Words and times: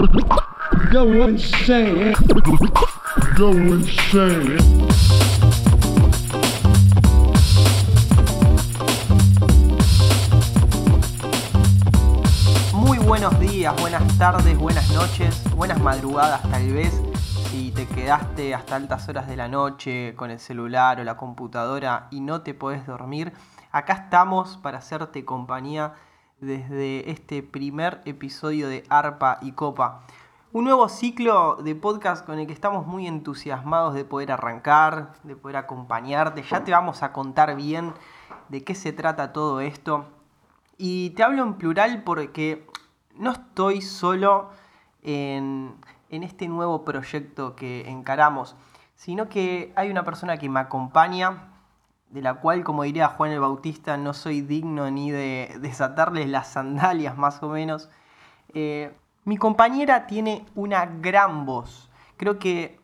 Go 0.00 1.28
insane. 1.28 2.14
Go 3.36 3.50
insane. 3.50 4.56
Muy 12.72 12.98
buenos 12.98 13.38
días, 13.40 13.78
buenas 13.78 14.16
tardes, 14.16 14.56
buenas 14.56 14.90
noches, 14.92 15.42
buenas 15.54 15.78
madrugadas 15.80 16.40
tal 16.50 16.72
vez. 16.72 16.98
Si 17.50 17.70
te 17.72 17.86
quedaste 17.86 18.54
hasta 18.54 18.76
altas 18.76 19.06
horas 19.06 19.28
de 19.28 19.36
la 19.36 19.48
noche 19.48 20.14
con 20.16 20.30
el 20.30 20.38
celular 20.38 20.98
o 21.00 21.04
la 21.04 21.18
computadora 21.18 22.08
y 22.10 22.20
no 22.20 22.40
te 22.40 22.54
podés 22.54 22.86
dormir, 22.86 23.34
acá 23.70 23.92
estamos 23.92 24.56
para 24.56 24.78
hacerte 24.78 25.26
compañía 25.26 25.92
desde 26.40 27.10
este 27.10 27.42
primer 27.42 28.00
episodio 28.04 28.68
de 28.68 28.84
Arpa 28.88 29.38
y 29.42 29.52
Copa. 29.52 30.02
Un 30.52 30.64
nuevo 30.64 30.88
ciclo 30.88 31.56
de 31.56 31.74
podcast 31.74 32.24
con 32.24 32.38
el 32.38 32.46
que 32.46 32.52
estamos 32.52 32.86
muy 32.86 33.06
entusiasmados 33.06 33.94
de 33.94 34.04
poder 34.04 34.32
arrancar, 34.32 35.12
de 35.22 35.36
poder 35.36 35.58
acompañarte. 35.58 36.42
Ya 36.42 36.64
te 36.64 36.72
vamos 36.72 37.02
a 37.02 37.12
contar 37.12 37.54
bien 37.56 37.92
de 38.48 38.64
qué 38.64 38.74
se 38.74 38.92
trata 38.92 39.32
todo 39.32 39.60
esto. 39.60 40.06
Y 40.76 41.10
te 41.10 41.22
hablo 41.22 41.42
en 41.42 41.54
plural 41.54 42.02
porque 42.04 42.66
no 43.14 43.32
estoy 43.32 43.82
solo 43.82 44.50
en, 45.02 45.74
en 46.08 46.22
este 46.22 46.48
nuevo 46.48 46.84
proyecto 46.84 47.54
que 47.54 47.88
encaramos, 47.88 48.56
sino 48.96 49.28
que 49.28 49.72
hay 49.76 49.90
una 49.90 50.04
persona 50.04 50.38
que 50.38 50.48
me 50.48 50.60
acompaña, 50.60 51.49
de 52.10 52.22
la 52.22 52.34
cual, 52.34 52.64
como 52.64 52.82
diría 52.82 53.08
Juan 53.08 53.30
el 53.30 53.40
Bautista, 53.40 53.96
no 53.96 54.14
soy 54.14 54.40
digno 54.40 54.90
ni 54.90 55.10
de 55.10 55.56
desatarles 55.60 56.28
las 56.28 56.48
sandalias 56.48 57.16
más 57.16 57.42
o 57.42 57.48
menos. 57.48 57.88
Eh, 58.52 58.92
mi 59.24 59.36
compañera 59.36 60.06
tiene 60.06 60.44
una 60.54 60.86
gran 60.86 61.46
voz. 61.46 61.88
Creo 62.16 62.38
que 62.38 62.80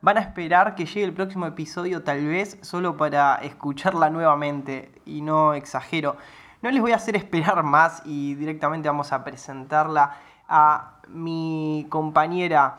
van 0.00 0.16
a 0.16 0.20
esperar 0.20 0.74
que 0.74 0.86
llegue 0.86 1.04
el 1.04 1.12
próximo 1.12 1.46
episodio 1.46 2.02
tal 2.02 2.26
vez 2.26 2.58
solo 2.62 2.96
para 2.96 3.36
escucharla 3.36 4.08
nuevamente 4.08 4.92
y 5.04 5.20
no 5.20 5.52
exagero. 5.52 6.16
No 6.62 6.70
les 6.70 6.80
voy 6.80 6.92
a 6.92 6.96
hacer 6.96 7.16
esperar 7.16 7.62
más 7.62 8.02
y 8.06 8.34
directamente 8.34 8.88
vamos 8.88 9.12
a 9.12 9.24
presentarla 9.24 10.16
a 10.48 11.00
mi 11.08 11.86
compañera 11.90 12.78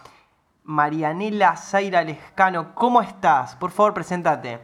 Marianela 0.64 1.58
Zaira 1.58 2.04
Lescano. 2.04 2.74
¿Cómo 2.76 3.02
estás? 3.02 3.56
Por 3.56 3.72
favor, 3.72 3.94
preséntate. 3.94 4.62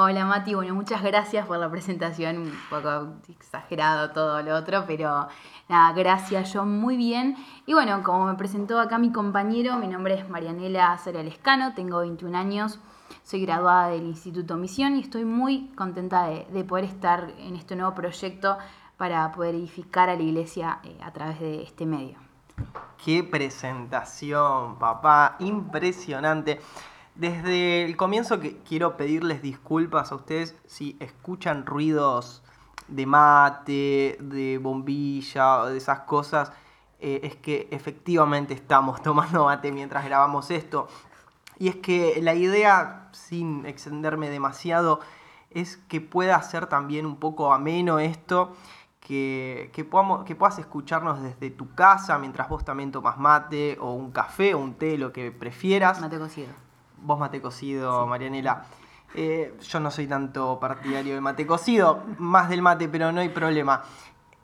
Hola 0.00 0.24
Mati, 0.26 0.54
bueno, 0.54 0.76
muchas 0.76 1.02
gracias 1.02 1.44
por 1.48 1.58
la 1.58 1.68
presentación, 1.68 2.38
un 2.38 2.52
poco 2.70 3.16
exagerado 3.28 4.12
todo 4.12 4.40
lo 4.42 4.54
otro, 4.54 4.84
pero 4.86 5.26
nada, 5.68 5.92
gracias, 5.92 6.52
yo 6.52 6.64
muy 6.64 6.96
bien. 6.96 7.34
Y 7.66 7.74
bueno, 7.74 8.04
como 8.04 8.26
me 8.26 8.34
presentó 8.34 8.78
acá 8.78 8.98
mi 8.98 9.10
compañero, 9.10 9.74
mi 9.74 9.88
nombre 9.88 10.14
es 10.14 10.28
Marianela 10.28 10.96
Zaira 10.98 11.24
Lescano, 11.24 11.74
tengo 11.74 11.98
21 11.98 12.38
años, 12.38 12.78
soy 13.24 13.44
graduada 13.44 13.88
del 13.88 14.04
Instituto 14.04 14.56
Misión 14.56 14.94
y 14.94 15.00
estoy 15.00 15.24
muy 15.24 15.72
contenta 15.74 16.28
de, 16.28 16.46
de 16.52 16.62
poder 16.62 16.84
estar 16.84 17.32
en 17.36 17.56
este 17.56 17.74
nuevo 17.74 17.92
proyecto 17.96 18.56
para 18.98 19.32
poder 19.32 19.56
edificar 19.56 20.08
a 20.08 20.14
la 20.14 20.22
iglesia 20.22 20.78
eh, 20.84 20.96
a 21.02 21.12
través 21.12 21.40
de 21.40 21.64
este 21.64 21.86
medio. 21.86 22.18
Qué 23.04 23.24
presentación, 23.24 24.78
papá, 24.78 25.34
impresionante. 25.40 26.60
Desde 27.18 27.84
el 27.84 27.96
comienzo 27.96 28.38
que 28.38 28.58
quiero 28.58 28.96
pedirles 28.96 29.42
disculpas 29.42 30.12
a 30.12 30.14
ustedes 30.14 30.54
si 30.68 30.96
escuchan 31.00 31.66
ruidos 31.66 32.44
de 32.86 33.06
mate, 33.06 34.18
de 34.20 34.60
bombilla, 34.62 35.64
de 35.64 35.78
esas 35.78 36.00
cosas. 36.02 36.52
Eh, 37.00 37.18
es 37.24 37.34
que 37.34 37.66
efectivamente 37.72 38.54
estamos 38.54 39.02
tomando 39.02 39.46
mate 39.46 39.72
mientras 39.72 40.04
grabamos 40.04 40.52
esto. 40.52 40.86
Y 41.58 41.66
es 41.66 41.74
que 41.74 42.20
la 42.22 42.34
idea, 42.34 43.08
sin 43.10 43.66
extenderme 43.66 44.30
demasiado, 44.30 45.00
es 45.50 45.76
que 45.76 46.00
pueda 46.00 46.40
ser 46.42 46.66
también 46.66 47.04
un 47.04 47.16
poco 47.16 47.52
ameno 47.52 47.98
esto, 47.98 48.54
que, 49.00 49.70
que, 49.72 49.84
podamos, 49.84 50.24
que 50.24 50.36
puedas 50.36 50.60
escucharnos 50.60 51.20
desde 51.20 51.50
tu 51.50 51.74
casa 51.74 52.16
mientras 52.18 52.48
vos 52.48 52.64
también 52.64 52.92
tomas 52.92 53.18
mate 53.18 53.76
o 53.80 53.92
un 53.94 54.12
café 54.12 54.54
o 54.54 54.60
un 54.60 54.74
té, 54.74 54.96
lo 54.96 55.12
que 55.12 55.32
prefieras. 55.32 56.00
Mate 56.00 56.16
cocido. 56.16 56.67
Vos 57.02 57.18
mate 57.18 57.40
cocido, 57.40 58.06
Marianela. 58.06 58.64
Eh, 59.14 59.56
yo 59.62 59.80
no 59.80 59.90
soy 59.90 60.06
tanto 60.06 60.58
partidario 60.60 61.14
del 61.14 61.22
mate 61.22 61.46
cocido, 61.46 62.02
más 62.18 62.48
del 62.48 62.60
mate, 62.62 62.88
pero 62.88 63.10
no 63.12 63.20
hay 63.20 63.30
problema. 63.30 63.82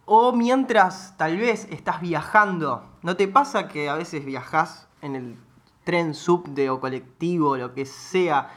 O 0.06 0.32
mientras 0.32 1.14
tal 1.16 1.36
vez 1.36 1.66
estás 1.70 2.00
viajando, 2.00 2.84
¿no 3.02 3.16
te 3.16 3.28
pasa 3.28 3.68
que 3.68 3.88
a 3.88 3.94
veces 3.94 4.24
viajas 4.24 4.88
en 5.02 5.16
el 5.16 5.36
tren 5.84 6.14
subte 6.14 6.70
o 6.70 6.80
colectivo, 6.80 7.56
lo 7.56 7.74
que 7.74 7.84
sea, 7.86 8.50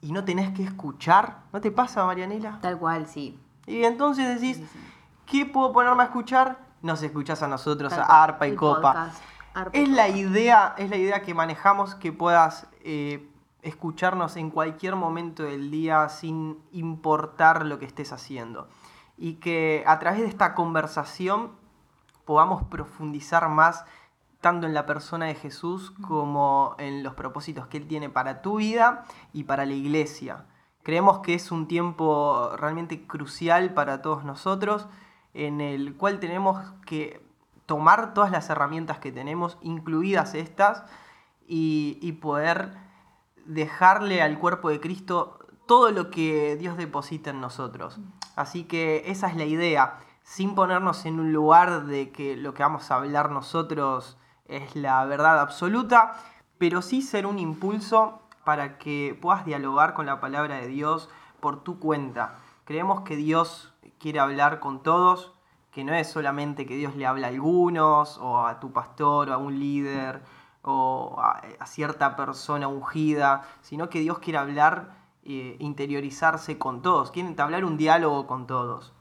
y 0.00 0.12
no 0.12 0.24
tenés 0.24 0.50
que 0.52 0.64
escuchar? 0.64 1.38
¿No 1.52 1.60
te 1.60 1.70
pasa, 1.70 2.04
Marianela? 2.04 2.58
Tal 2.60 2.78
cual, 2.78 3.06
sí. 3.06 3.38
Y 3.66 3.84
entonces 3.84 4.40
decís, 4.40 4.56
Sí, 4.58 4.66
sí. 4.72 4.78
¿qué 5.26 5.46
puedo 5.46 5.72
ponerme 5.72 6.02
a 6.02 6.06
escuchar? 6.06 6.58
Nos 6.82 7.02
escuchás 7.02 7.42
a 7.42 7.48
nosotros, 7.48 7.90
Tal 7.90 8.02
a. 8.02 8.22
Arpa 8.24 8.46
y 8.46 8.54
Copa. 8.54 8.92
podcast, 8.92 9.22
Arpa 9.54 9.78
y 9.78 9.82
Es 9.84 9.88
la 9.88 10.06
Copa. 10.06 10.18
idea, 10.18 10.74
es 10.78 10.90
la 10.90 10.96
idea 10.96 11.22
que 11.22 11.32
manejamos 11.34 11.94
que 11.94 12.12
puedas 12.12 12.66
eh, 12.82 13.28
escucharnos 13.64 14.36
en 14.36 14.50
cualquier 14.50 14.94
momento 14.94 15.42
del 15.42 15.70
día 15.70 16.08
sin 16.08 16.58
importar 16.70 17.66
lo 17.66 17.78
que 17.78 17.86
estés 17.86 18.12
haciendo. 18.12 18.68
Y 19.16 19.34
que 19.34 19.82
a 19.86 19.98
través 19.98 20.20
de 20.20 20.26
esta 20.26 20.54
conversación 20.54 21.52
podamos 22.24 22.62
profundizar 22.64 23.48
más 23.48 23.84
tanto 24.40 24.66
en 24.66 24.74
la 24.74 24.84
persona 24.84 25.26
de 25.26 25.34
Jesús 25.34 25.90
como 26.06 26.76
en 26.78 27.02
los 27.02 27.14
propósitos 27.14 27.66
que 27.66 27.78
Él 27.78 27.88
tiene 27.88 28.10
para 28.10 28.42
tu 28.42 28.56
vida 28.56 29.04
y 29.32 29.44
para 29.44 29.64
la 29.64 29.72
iglesia. 29.72 30.44
Creemos 30.82 31.20
que 31.20 31.32
es 31.32 31.50
un 31.50 31.66
tiempo 31.66 32.50
realmente 32.58 33.06
crucial 33.06 33.72
para 33.72 34.02
todos 34.02 34.24
nosotros, 34.24 34.86
en 35.32 35.62
el 35.62 35.96
cual 35.96 36.20
tenemos 36.20 36.62
que 36.84 37.26
tomar 37.64 38.12
todas 38.12 38.30
las 38.30 38.50
herramientas 38.50 38.98
que 38.98 39.10
tenemos, 39.10 39.56
incluidas 39.62 40.34
estas, 40.34 40.84
y, 41.46 41.98
y 42.02 42.12
poder 42.12 42.83
dejarle 43.46 44.22
al 44.22 44.38
cuerpo 44.38 44.68
de 44.68 44.80
Cristo 44.80 45.38
todo 45.66 45.90
lo 45.90 46.10
que 46.10 46.56
Dios 46.56 46.76
deposita 46.76 47.30
en 47.30 47.40
nosotros. 47.40 47.98
Así 48.36 48.64
que 48.64 49.04
esa 49.06 49.28
es 49.28 49.36
la 49.36 49.44
idea, 49.44 49.98
sin 50.22 50.54
ponernos 50.54 51.06
en 51.06 51.20
un 51.20 51.32
lugar 51.32 51.86
de 51.86 52.10
que 52.10 52.36
lo 52.36 52.54
que 52.54 52.62
vamos 52.62 52.90
a 52.90 52.96
hablar 52.96 53.30
nosotros 53.30 54.18
es 54.46 54.74
la 54.76 55.04
verdad 55.04 55.40
absoluta, 55.40 56.14
pero 56.58 56.82
sí 56.82 57.02
ser 57.02 57.26
un 57.26 57.38
impulso 57.38 58.20
para 58.44 58.78
que 58.78 59.18
puedas 59.20 59.44
dialogar 59.44 59.94
con 59.94 60.06
la 60.06 60.20
palabra 60.20 60.56
de 60.56 60.68
Dios 60.68 61.08
por 61.40 61.62
tu 61.62 61.78
cuenta. 61.78 62.36
Creemos 62.64 63.02
que 63.02 63.16
Dios 63.16 63.72
quiere 63.98 64.20
hablar 64.20 64.60
con 64.60 64.82
todos, 64.82 65.32
que 65.70 65.84
no 65.84 65.92
es 65.94 66.10
solamente 66.10 66.66
que 66.66 66.76
Dios 66.76 66.94
le 66.94 67.06
habla 67.06 67.26
a 67.26 67.30
algunos, 67.30 68.18
o 68.18 68.46
a 68.46 68.60
tu 68.60 68.72
pastor, 68.72 69.30
o 69.30 69.34
a 69.34 69.38
un 69.38 69.58
líder, 69.58 70.22
o 70.64 71.16
a, 71.18 71.66
cierta 71.66 72.16
persona 72.16 72.68
ungida, 72.68 73.42
sino 73.60 73.88
que 73.88 74.00
Dios 74.00 74.18
quiere 74.18 74.38
hablar, 74.38 74.96
eh, 75.24 75.56
interiorizarse 75.60 76.58
con 76.58 76.82
todos, 76.82 77.10
quiere 77.10 77.28
entablar 77.28 77.64
un 77.64 77.76
diálogo 77.76 78.26
con 78.26 78.46
todos. 78.46 78.92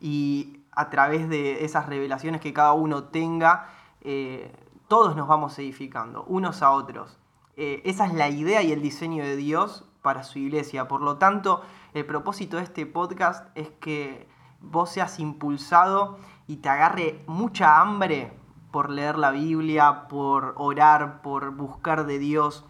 Y 0.00 0.60
a 0.72 0.90
través 0.90 1.28
de 1.28 1.64
esas 1.64 1.86
revelaciones 1.86 2.40
que 2.40 2.52
cada 2.52 2.72
uno 2.72 3.04
tenga, 3.04 3.70
eh, 4.02 4.52
todos 4.86 5.16
nos 5.16 5.26
vamos 5.26 5.58
edificando, 5.58 6.24
unos 6.24 6.62
a 6.62 6.70
otros. 6.70 7.18
Eh, 7.56 7.82
esa 7.84 8.06
es 8.06 8.14
la 8.14 8.28
idea 8.28 8.62
y 8.62 8.72
el 8.72 8.82
diseño 8.82 9.24
de 9.24 9.36
Dios 9.36 9.84
para 10.02 10.22
su 10.22 10.38
iglesia. 10.38 10.88
Por 10.88 11.00
lo 11.00 11.16
tanto, 11.16 11.62
el 11.94 12.06
propósito 12.06 12.58
de 12.58 12.62
este 12.62 12.86
podcast 12.86 13.48
es 13.56 13.70
que 13.80 14.28
vos 14.60 14.90
seas 14.90 15.18
impulsado 15.18 16.18
y 16.46 16.58
te 16.58 16.68
agarre 16.68 17.24
mucha 17.26 17.80
hambre 17.80 18.32
por 18.70 18.90
leer 18.90 19.18
la 19.18 19.30
Biblia, 19.30 20.08
por 20.08 20.54
orar, 20.56 21.22
por 21.22 21.50
buscar 21.52 22.06
de 22.06 22.18
Dios, 22.18 22.64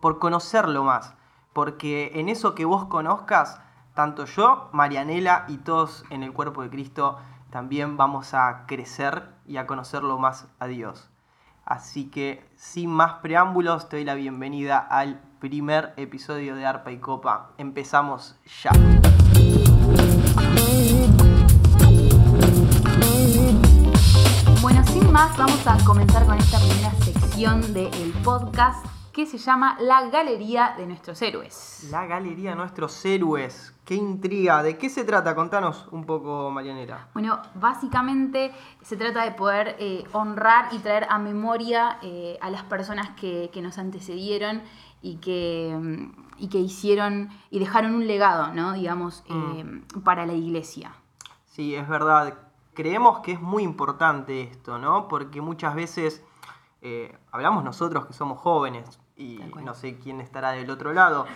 por 0.00 0.18
conocerlo 0.18 0.84
más. 0.84 1.14
Porque 1.52 2.12
en 2.14 2.28
eso 2.28 2.54
que 2.54 2.64
vos 2.64 2.86
conozcas, 2.86 3.60
tanto 3.94 4.24
yo, 4.24 4.68
Marianela 4.72 5.44
y 5.48 5.58
todos 5.58 6.04
en 6.10 6.22
el 6.22 6.32
cuerpo 6.32 6.62
de 6.62 6.70
Cristo 6.70 7.18
también 7.50 7.96
vamos 7.96 8.32
a 8.32 8.64
crecer 8.66 9.28
y 9.46 9.58
a 9.58 9.66
conocerlo 9.66 10.18
más 10.18 10.46
a 10.58 10.66
Dios. 10.66 11.10
Así 11.64 12.10
que 12.10 12.44
sin 12.56 12.90
más 12.90 13.14
preámbulos, 13.14 13.88
te 13.88 13.96
doy 13.96 14.04
la 14.04 14.14
bienvenida 14.14 14.78
al 14.78 15.20
primer 15.38 15.92
episodio 15.96 16.56
de 16.56 16.66
Arpa 16.66 16.90
y 16.92 16.98
Copa. 16.98 17.50
Empezamos 17.58 18.36
ya. 18.62 18.72
Sin 25.12 25.14
más, 25.14 25.36
vamos 25.36 25.66
a 25.66 25.76
comenzar 25.84 26.24
con 26.24 26.38
esta 26.38 26.58
primera 26.58 26.90
sección 27.02 27.74
del 27.74 28.12
podcast 28.24 28.82
que 29.12 29.26
se 29.26 29.36
llama 29.36 29.76
La 29.78 30.08
Galería 30.08 30.74
de 30.78 30.86
Nuestros 30.86 31.20
Héroes. 31.20 31.86
La 31.90 32.06
galería 32.06 32.50
de 32.50 32.56
nuestros 32.56 33.04
héroes. 33.04 33.74
qué 33.84 33.94
intriga. 33.94 34.62
¿De 34.62 34.78
qué 34.78 34.88
se 34.88 35.04
trata? 35.04 35.34
Contanos 35.34 35.86
un 35.90 36.06
poco, 36.06 36.50
Marianela. 36.50 37.08
Bueno, 37.12 37.42
básicamente 37.56 38.52
se 38.80 38.96
trata 38.96 39.24
de 39.24 39.32
poder 39.32 39.76
eh, 39.78 40.04
honrar 40.12 40.72
y 40.72 40.78
traer 40.78 41.06
a 41.10 41.18
memoria 41.18 41.98
eh, 42.00 42.38
a 42.40 42.48
las 42.48 42.62
personas 42.62 43.10
que, 43.10 43.50
que 43.52 43.60
nos 43.60 43.76
antecedieron 43.76 44.62
y 45.02 45.16
que, 45.16 45.76
mm, 45.78 46.12
y 46.38 46.48
que 46.48 46.58
hicieron 46.58 47.28
y 47.50 47.58
dejaron 47.58 47.94
un 47.94 48.06
legado, 48.06 48.54
¿no? 48.54 48.72
Digamos, 48.72 49.24
eh, 49.28 49.82
para 50.04 50.24
la 50.24 50.32
iglesia. 50.32 50.94
Sí, 51.44 51.74
es 51.74 51.86
verdad. 51.86 52.51
Creemos 52.74 53.20
que 53.20 53.32
es 53.32 53.40
muy 53.40 53.62
importante 53.62 54.42
esto, 54.42 54.78
¿no? 54.78 55.08
Porque 55.08 55.40
muchas 55.40 55.74
veces 55.74 56.24
eh, 56.80 57.16
hablamos 57.30 57.64
nosotros 57.64 58.06
que 58.06 58.12
somos 58.12 58.38
jóvenes 58.38 58.98
y 59.16 59.40
no 59.62 59.74
sé 59.74 59.98
quién 59.98 60.20
estará 60.20 60.52
del 60.52 60.70
otro 60.70 60.92
lado, 60.92 61.26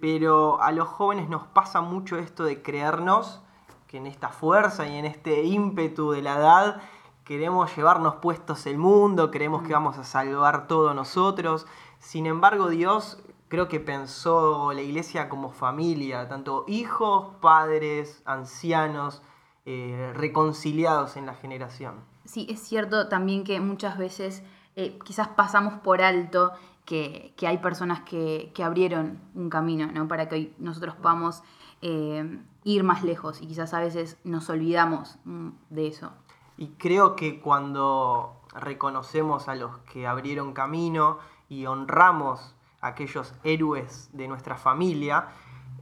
pero 0.00 0.62
a 0.62 0.72
los 0.72 0.88
jóvenes 0.88 1.28
nos 1.28 1.46
pasa 1.46 1.80
mucho 1.80 2.16
esto 2.16 2.44
de 2.44 2.62
creernos 2.62 3.42
que 3.88 3.98
en 3.98 4.06
esta 4.06 4.28
fuerza 4.28 4.86
y 4.86 4.96
en 4.96 5.04
este 5.04 5.42
ímpetu 5.44 6.12
de 6.12 6.22
la 6.22 6.36
edad 6.36 6.82
queremos 7.24 7.74
llevarnos 7.76 8.16
puestos 8.16 8.66
el 8.66 8.78
mundo, 8.78 9.30
creemos 9.30 9.64
que 9.64 9.72
vamos 9.72 9.98
a 9.98 10.04
salvar 10.04 10.68
todo 10.68 10.94
nosotros. 10.94 11.66
Sin 11.98 12.26
embargo, 12.26 12.68
Dios 12.68 13.22
creo 13.48 13.68
que 13.68 13.80
pensó 13.80 14.72
la 14.72 14.80
iglesia 14.80 15.28
como 15.28 15.50
familia, 15.50 16.28
tanto 16.28 16.64
hijos, 16.68 17.34
padres, 17.40 18.22
ancianos, 18.24 19.22
eh, 19.66 20.12
reconciliados 20.14 21.16
en 21.16 21.26
la 21.26 21.34
generación. 21.34 21.96
Sí, 22.24 22.46
es 22.48 22.60
cierto 22.60 23.08
también 23.08 23.44
que 23.44 23.60
muchas 23.60 23.98
veces 23.98 24.42
eh, 24.76 24.98
quizás 25.04 25.28
pasamos 25.28 25.74
por 25.74 26.02
alto 26.02 26.52
que, 26.84 27.34
que 27.36 27.46
hay 27.46 27.58
personas 27.58 28.00
que, 28.02 28.52
que 28.54 28.62
abrieron 28.62 29.18
un 29.34 29.50
camino, 29.50 29.90
¿no? 29.92 30.06
Para 30.06 30.28
que 30.28 30.34
hoy 30.36 30.54
nosotros 30.58 30.94
podamos 30.94 31.42
eh, 31.82 32.38
ir 32.64 32.84
más 32.84 33.02
lejos 33.02 33.42
y 33.42 33.46
quizás 33.46 33.74
a 33.74 33.80
veces 33.80 34.18
nos 34.24 34.48
olvidamos 34.50 35.18
mm, 35.24 35.48
de 35.70 35.88
eso. 35.88 36.12
Y 36.56 36.68
creo 36.78 37.16
que 37.16 37.40
cuando 37.40 38.40
reconocemos 38.54 39.48
a 39.48 39.54
los 39.54 39.76
que 39.78 40.06
abrieron 40.06 40.52
camino 40.52 41.18
y 41.48 41.66
honramos 41.66 42.54
a 42.80 42.88
aquellos 42.88 43.34
héroes 43.44 44.10
de 44.12 44.28
nuestra 44.28 44.56
familia, 44.56 45.28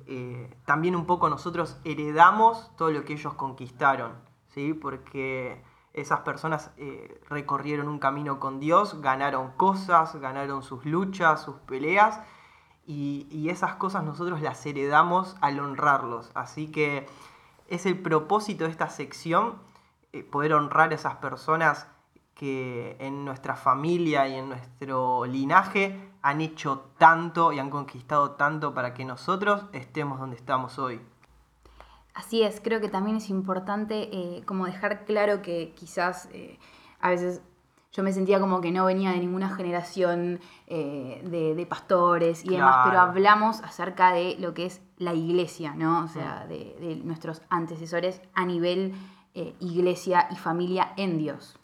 eh, 0.07 0.55
también 0.65 0.97
un 0.97 1.07
poco 1.07 1.29
nosotros 1.29 1.79
heredamos 1.85 2.71
todo 2.77 2.91
lo 2.91 3.05
que 3.05 3.15
ellos 3.15 3.35
conquistaron, 3.35 4.13
¿sí? 4.49 4.75
Porque 4.75 5.63
esas 5.95 6.21
personas 6.21 6.71
eh, 6.77 7.21
recorrieron 7.29 7.89
un 7.89 7.99
camino 7.99 8.41
con 8.41 8.61
Dios, 8.61 9.01
ganaron 9.01 9.53
cosas, 9.53 10.17
ganaron 10.17 10.63
sus 10.63 10.85
luchas, 10.85 11.43
sus 11.43 11.57
peleas, 11.61 12.21
y, 12.87 13.49
esas 13.49 13.77
cosas 13.77 14.05
nosotros 14.05 14.41
las 14.43 14.65
heredamos 14.67 15.37
al 15.41 15.59
honrarlos. 15.61 16.31
Así 16.35 16.71
que 16.71 17.07
es 17.69 17.87
el 17.87 17.99
propósito 17.99 18.65
de 18.65 18.71
esta 18.71 18.91
sección 18.91 19.55
eh, 20.13 20.23
poder 20.23 20.53
honrar 20.53 20.93
a 20.93 20.95
esas 20.97 21.17
personas 21.17 21.87
que 22.35 22.97
en 22.99 23.25
nuestra 23.25 23.55
familia 23.57 24.29
y 24.29 24.35
en 24.35 24.49
nuestro 24.49 25.25
linaje 25.25 26.14
han 26.25 26.41
hecho 26.41 26.87
tanto 26.97 27.53
y 27.53 27.59
han 27.59 27.69
conquistado 27.69 28.33
tanto 28.33 28.73
para 28.73 28.95
que 28.95 29.05
nosotros 29.05 29.67
estemos 29.73 30.19
donde 30.19 30.37
estamos 30.37 30.79
hoy. 30.79 31.01
Así 32.15 32.43
es, 32.43 32.61
creo 32.63 32.81
que 32.81 32.89
también 32.89 33.19
es 33.19 33.29
importante 33.29 34.09
eh, 34.11 34.43
como 34.47 34.65
dejar 34.65 35.05
claro 35.05 35.43
que 35.43 35.75
quizás 35.77 36.29
eh, 36.33 36.59
a 37.01 37.11
veces 37.11 37.43
yo 37.93 38.03
me 38.03 38.13
sentía 38.13 38.41
como 38.41 38.61
que 38.63 38.73
no 38.73 38.87
venía 38.87 39.11
de 39.11 39.19
ninguna 39.19 39.55
generación 39.55 40.41
eh, 40.67 41.21
de, 41.25 41.55
de 41.55 41.67
pastores 41.67 42.45
y 42.45 42.49
demás, 42.49 42.87
pero 42.87 43.01
hablamos 43.01 43.61
acerca 43.61 44.13
de 44.13 44.37
lo 44.39 44.55
que 44.55 44.67
es 44.67 44.81
la 44.97 45.13
iglesia, 45.13 45.75
¿no? 45.77 46.05
O 46.05 46.09
sea, 46.09 46.47
de, 46.49 46.77
de 46.81 46.97
nuestros 47.05 47.43
antecesores 47.51 48.21
a 48.33 48.47
nivel 48.47 48.95
eh, 49.35 49.55
iglesia 49.61 50.29
y 50.31 50.37
familia 50.37 50.93
en 50.97 51.19
Dios. 51.19 51.59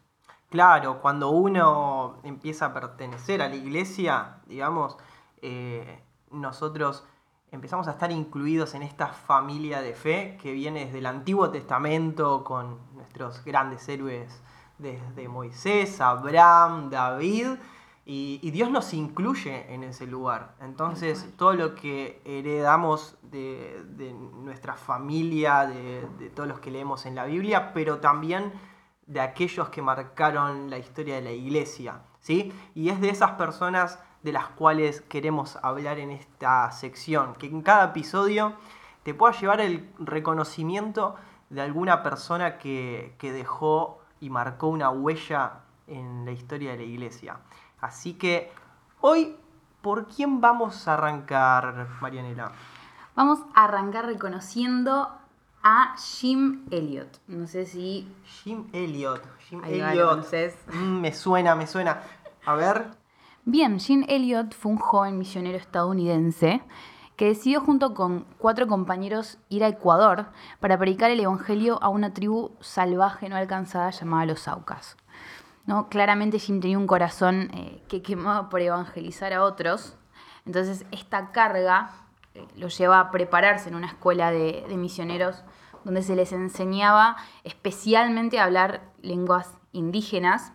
Claro, 0.50 1.00
cuando 1.00 1.30
uno 1.30 2.18
empieza 2.24 2.66
a 2.66 2.74
pertenecer 2.74 3.40
a 3.40 3.48
la 3.48 3.54
iglesia, 3.54 4.40
digamos, 4.46 4.96
eh, 5.42 6.02
nosotros 6.32 7.04
empezamos 7.52 7.86
a 7.86 7.92
estar 7.92 8.10
incluidos 8.10 8.74
en 8.74 8.82
esta 8.82 9.06
familia 9.08 9.80
de 9.80 9.94
fe 9.94 10.36
que 10.42 10.50
viene 10.52 10.86
desde 10.86 10.98
el 10.98 11.06
Antiguo 11.06 11.50
Testamento 11.50 12.42
con 12.42 12.80
nuestros 12.94 13.44
grandes 13.44 13.88
héroes 13.88 14.42
desde 14.78 15.28
Moisés, 15.28 16.00
Abraham, 16.00 16.90
David, 16.90 17.50
y, 18.04 18.40
y 18.42 18.50
Dios 18.50 18.72
nos 18.72 18.92
incluye 18.92 19.72
en 19.72 19.84
ese 19.84 20.08
lugar. 20.08 20.56
Entonces, 20.60 21.32
todo 21.36 21.52
lo 21.52 21.76
que 21.76 22.20
heredamos 22.24 23.16
de, 23.22 23.84
de 23.86 24.12
nuestra 24.12 24.74
familia, 24.74 25.66
de, 25.66 26.08
de 26.18 26.28
todos 26.30 26.48
los 26.48 26.58
que 26.58 26.72
leemos 26.72 27.06
en 27.06 27.14
la 27.14 27.26
Biblia, 27.26 27.72
pero 27.72 27.98
también 27.98 28.52
de 29.10 29.20
aquellos 29.20 29.70
que 29.70 29.82
marcaron 29.82 30.70
la 30.70 30.78
historia 30.78 31.16
de 31.16 31.22
la 31.22 31.32
iglesia, 31.32 32.00
¿sí? 32.20 32.52
Y 32.76 32.90
es 32.90 33.00
de 33.00 33.10
esas 33.10 33.32
personas 33.32 33.98
de 34.22 34.32
las 34.32 34.46
cuales 34.50 35.00
queremos 35.00 35.58
hablar 35.62 35.98
en 35.98 36.12
esta 36.12 36.70
sección, 36.70 37.34
que 37.34 37.46
en 37.46 37.62
cada 37.62 37.86
episodio 37.86 38.52
te 39.02 39.12
pueda 39.12 39.32
llevar 39.32 39.60
el 39.60 39.90
reconocimiento 39.98 41.16
de 41.48 41.60
alguna 41.60 42.04
persona 42.04 42.58
que, 42.58 43.16
que 43.18 43.32
dejó 43.32 43.98
y 44.20 44.30
marcó 44.30 44.68
una 44.68 44.90
huella 44.90 45.62
en 45.88 46.24
la 46.24 46.30
historia 46.30 46.70
de 46.70 46.76
la 46.76 46.84
iglesia. 46.84 47.38
Así 47.80 48.14
que 48.14 48.52
hoy, 49.00 49.34
¿por 49.82 50.06
quién 50.06 50.40
vamos 50.40 50.86
a 50.86 50.94
arrancar, 50.94 51.88
Marianela? 52.00 52.52
Vamos 53.16 53.40
a 53.54 53.64
arrancar 53.64 54.06
reconociendo 54.06 55.19
a 55.62 55.94
Jim 55.96 56.66
Elliot. 56.70 57.20
No 57.28 57.46
sé 57.46 57.66
si 57.66 58.08
Jim 58.24 58.66
Elliot. 58.72 59.22
Jim 59.48 59.60
Ahí 59.64 59.80
va, 59.80 59.86
¿lo 59.86 59.92
Elliot. 59.92 60.10
conoces? 60.10 60.56
Mm, 60.72 61.00
me 61.00 61.12
suena, 61.12 61.54
me 61.54 61.66
suena. 61.66 62.02
A 62.46 62.54
ver. 62.54 62.90
Bien, 63.44 63.78
Jim 63.78 64.04
Elliot 64.08 64.54
fue 64.54 64.72
un 64.72 64.78
joven 64.78 65.18
misionero 65.18 65.58
estadounidense 65.58 66.62
que 67.16 67.26
decidió 67.26 67.60
junto 67.60 67.92
con 67.94 68.24
cuatro 68.38 68.66
compañeros 68.66 69.38
ir 69.50 69.62
a 69.62 69.68
Ecuador 69.68 70.26
para 70.58 70.78
predicar 70.78 71.10
el 71.10 71.20
evangelio 71.20 71.78
a 71.82 71.88
una 71.90 72.14
tribu 72.14 72.52
salvaje 72.60 73.28
no 73.28 73.36
alcanzada 73.36 73.90
llamada 73.90 74.24
los 74.26 74.48
Aucas. 74.48 74.96
¿No? 75.66 75.88
Claramente 75.90 76.38
Jim 76.38 76.60
tenía 76.60 76.78
un 76.78 76.86
corazón 76.86 77.50
eh, 77.52 77.82
que 77.88 78.00
quemaba 78.02 78.48
por 78.48 78.62
evangelizar 78.62 79.34
a 79.34 79.44
otros, 79.44 79.96
entonces 80.46 80.86
esta 80.90 81.30
carga 81.32 81.90
eh, 82.34 82.46
lo 82.56 82.68
lleva 82.68 83.00
a 83.00 83.10
prepararse 83.10 83.68
en 83.68 83.74
una 83.74 83.86
escuela 83.88 84.30
de, 84.30 84.64
de 84.68 84.76
misioneros 84.76 85.42
donde 85.84 86.02
se 86.02 86.14
les 86.14 86.32
enseñaba 86.32 87.16
especialmente 87.44 88.38
a 88.38 88.44
hablar 88.44 88.82
lenguas 89.00 89.56
indígenas 89.72 90.52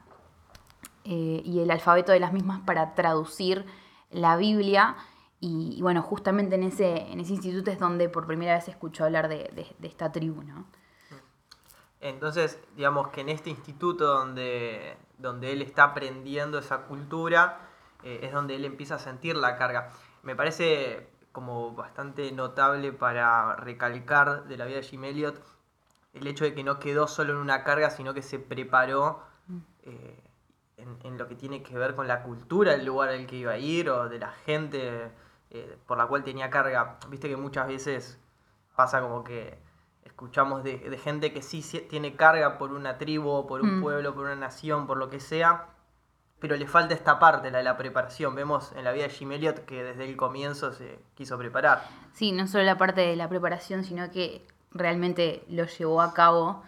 eh, 1.03 1.41
y 1.43 1.59
el 1.61 1.71
alfabeto 1.71 2.11
de 2.11 2.19
las 2.19 2.31
mismas 2.33 2.61
para 2.65 2.93
traducir 2.93 3.65
la 4.11 4.37
Biblia. 4.37 4.95
Y, 5.39 5.79
bueno, 5.81 6.01
justamente 6.01 6.55
en 6.55 6.63
ese, 6.63 7.11
en 7.11 7.19
ese 7.19 7.33
instituto 7.33 7.69
es 7.69 7.77
donde 7.79 8.09
por 8.09 8.25
primera 8.25 8.55
vez 8.55 8.67
escuchó 8.67 9.03
hablar 9.03 9.27
de, 9.27 9.49
de- 9.53 9.75
de 9.77 9.87
esta 9.87 10.11
tribu, 10.11 10.41
¿no? 10.43 10.65
Entonces, 12.01 12.59
digamos 12.75 13.09
que 13.09 13.21
en 13.21 13.29
este 13.29 13.49
instituto 13.49 14.05
donde, 14.05 14.97
donde 15.17 15.51
él 15.53 15.61
está 15.61 15.85
aprendiendo 15.85 16.59
esa 16.59 16.83
cultura, 16.83 17.59
eh, 18.03 18.19
es 18.23 18.31
donde 18.31 18.55
él 18.55 18.65
empieza 18.65 18.95
a 18.95 18.99
sentir 18.99 19.35
la 19.35 19.55
carga. 19.57 19.89
Me 20.23 20.35
parece 20.35 21.09
como 21.35 21.73
bastante 21.75 22.31
notable 22.31 22.93
para 22.93 23.55
recalcar 23.57 24.45
de 24.45 24.57
la 24.57 24.65
vida 24.65 24.77
de 24.77 24.83
Jim 24.83 25.03
Elliot 25.03 25.39
el 26.13 26.25
hecho 26.27 26.45
de 26.45 26.55
que 26.55 26.63
no 26.63 26.79
quedó 26.79 27.07
solo 27.07 27.33
en 27.33 27.39
una 27.39 27.63
carga, 27.65 27.89
sino 27.89 28.13
que 28.13 28.21
se 28.21 28.39
preparó 28.39 29.21
eh, 29.83 30.17
en, 30.77 30.97
en 31.03 31.17
lo 31.17 31.27
que 31.27 31.35
tiene 31.35 31.61
que 31.61 31.77
ver 31.77 31.93
con 31.93 32.07
la 32.07 32.23
cultura 32.23 32.71
del 32.71 32.85
lugar 32.85 33.09
al 33.09 33.27
que 33.27 33.35
iba 33.35 33.51
a 33.51 33.57
ir 33.57 33.89
o 33.89 34.07
de 34.07 34.17
la 34.19 34.31
gente 34.31 35.11
eh, 35.51 35.77
por 35.85 35.97
la 35.97 36.07
cual 36.07 36.23
tenía 36.23 36.49
carga. 36.49 36.97
Viste 37.09 37.27
que 37.27 37.35
muchas 37.35 37.67
veces 37.67 38.17
pasa 38.77 39.01
como 39.01 39.25
que 39.25 39.59
escuchamos 40.03 40.63
de, 40.63 40.77
de 40.77 40.97
gente 40.97 41.33
que 41.33 41.41
sí, 41.41 41.61
sí 41.61 41.81
tiene 41.81 42.15
carga 42.15 42.57
por 42.57 42.71
una 42.71 42.97
tribu, 42.97 43.45
por 43.45 43.61
un 43.61 43.79
Mm. 43.79 43.81
pueblo, 43.81 44.15
por 44.15 44.23
una 44.25 44.35
nación, 44.37 44.87
por 44.87 44.97
lo 44.97 45.09
que 45.09 45.19
sea, 45.19 45.67
pero 46.39 46.55
le 46.55 46.67
falta 46.67 46.93
esta 46.93 47.17
parte, 47.19 47.49
la 47.51 47.59
de 47.59 47.63
la 47.63 47.77
preparación. 47.77 48.35
Vemos 48.35 48.71
en 48.75 48.83
la 48.83 48.91
vida 48.91 49.03
de 49.03 49.09
Jim 49.09 49.31
Elliot 49.31 49.65
que 49.65 49.83
desde 49.83 50.05
el 50.05 50.15
comienzo 50.17 50.73
se 50.73 50.99
quiso 51.15 51.37
preparar. 51.37 51.83
Sí, 52.13 52.31
no 52.31 52.47
solo 52.47 52.63
la 52.63 52.77
parte 52.77 53.01
de 53.01 53.15
la 53.15 53.27
preparación, 53.29 53.83
sino 53.83 54.09
que 54.11 54.45
realmente 54.71 55.43
lo 55.49 55.65
llevó 55.65 56.01
a 56.01 56.13
cabo. 56.13 56.63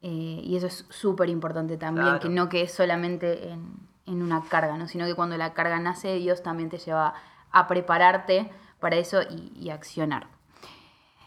eh, 0.00 0.08
y 0.44 0.56
eso 0.56 0.68
es 0.68 0.86
súper 0.90 1.28
importante 1.28 1.76
también, 1.76 2.06
Claro. 2.06 2.20
que 2.20 2.28
no 2.28 2.48
quede 2.48 2.68
solamente 2.68 3.48
en, 3.48 3.74
en 4.06 4.22
una 4.22 4.42
carga, 4.48 4.76
¿no? 4.78 4.86
sino 4.86 5.04
que 5.06 5.14
cuando 5.16 5.36
la 5.36 5.54
carga 5.54 5.80
nace, 5.80 6.14
Dios 6.16 6.40
también 6.44 6.68
te 6.70 6.78
lleva 6.78 7.14
a 7.50 7.66
prepararte 7.66 8.48
para 8.78 8.94
eso 8.94 9.22
y, 9.22 9.50
y 9.58 9.70
accionar. 9.70 10.28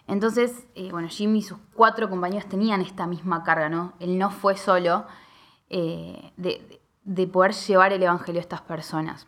Entonces, 0.07 0.65
eh, 0.75 0.89
bueno, 0.91 1.07
Jim 1.09 1.35
y 1.35 1.41
sus 1.41 1.57
cuatro 1.73 2.09
compañeros 2.09 2.47
tenían 2.49 2.81
esta 2.81 3.07
misma 3.07 3.43
carga, 3.43 3.69
¿no? 3.69 3.93
Él 3.99 4.17
no 4.17 4.29
fue 4.31 4.57
solo 4.57 5.05
eh, 5.69 6.31
de, 6.37 6.49
de- 6.69 6.80
de 7.03 7.27
poder 7.27 7.53
llevar 7.53 7.93
el 7.93 8.03
evangelio 8.03 8.39
a 8.39 8.43
estas 8.43 8.61
personas. 8.61 9.27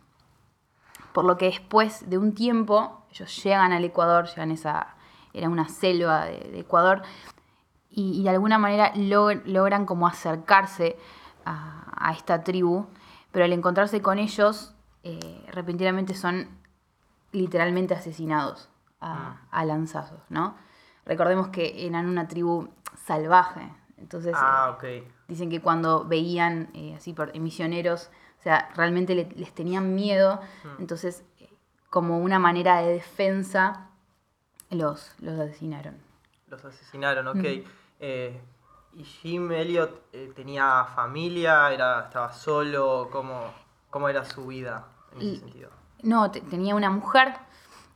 Por 1.14 1.26
lo 1.26 1.38
que 1.38 1.46
después 1.46 2.10
de 2.10 2.18
un 2.18 2.34
tiempo, 2.34 3.06
ellos 3.12 3.44
llegan 3.44 3.72
al 3.72 3.84
Ecuador, 3.84 4.26
llegan 4.28 4.52
esa, 4.52 4.96
era 5.34 5.50
una 5.50 5.68
selva 5.70 6.26
de, 6.26 6.40
de 6.40 6.60
Ecuador, 6.60 7.04
y, 7.90 8.20
y 8.20 8.24
de 8.24 8.30
alguna 8.30 8.58
manera 8.58 8.94
log- 8.96 9.44
logran 9.46 9.86
como 9.86 10.08
acercarse 10.08 10.98
a, 11.46 11.92
a 11.96 12.12
esta 12.14 12.44
tribu, 12.44 12.88
pero 13.32 13.46
al 13.46 13.54
encontrarse 13.54 14.02
con 14.02 14.18
ellos, 14.18 14.74
eh, 15.04 15.46
repentinamente 15.52 16.16
son 16.16 16.48
literalmente 17.32 17.94
asesinados 17.94 18.70
a, 19.02 19.42
a 19.52 19.66
lanzazos, 19.66 20.22
¿no? 20.30 20.56
Recordemos 21.06 21.50
que 21.50 21.86
eran 21.86 22.08
una 22.08 22.28
tribu 22.28 22.70
salvaje, 22.96 23.72
entonces 23.98 24.34
Ah, 24.38 24.78
eh, 24.82 25.04
ok. 25.04 25.13
Dicen 25.28 25.50
que 25.50 25.62
cuando 25.62 26.06
veían 26.06 26.70
eh, 26.74 26.96
así 26.96 27.14
por, 27.14 27.38
misioneros, 27.40 28.10
o 28.40 28.44
sea, 28.44 28.70
realmente 28.76 29.16
le- 29.16 29.30
les 29.36 29.54
tenían 29.54 29.96
miedo, 29.96 30.40
entonces 30.80 31.24
eh, 31.40 31.50
como 31.90 32.20
una 32.20 32.40
manera 32.40 32.82
de 32.82 32.94
defensa 32.94 33.90
los, 34.70 35.14
los 35.20 35.40
asesinaron. 35.40 35.96
Los 36.48 36.64
asesinaron, 36.66 37.28
ok. 37.28 37.66
Eh, 38.00 38.42
¿Y 38.96 39.04
Jim 39.04 39.52
Elliot 39.52 40.04
eh, 40.14 40.32
tenía 40.36 40.86
familia? 40.96 41.72
Era, 41.72 42.02
¿Estaba 42.06 42.32
solo? 42.32 43.10
¿Cómo, 43.12 43.52
¿Cómo 43.90 44.08
era 44.10 44.24
su 44.26 44.48
vida 44.48 44.86
en 45.14 45.18
ese 45.20 45.28
Y- 45.28 45.38
sentido? 45.40 45.70
No, 46.04 46.30
te- 46.32 46.42
tenía 46.42 46.76
una 46.76 46.90
mujer 46.90 47.30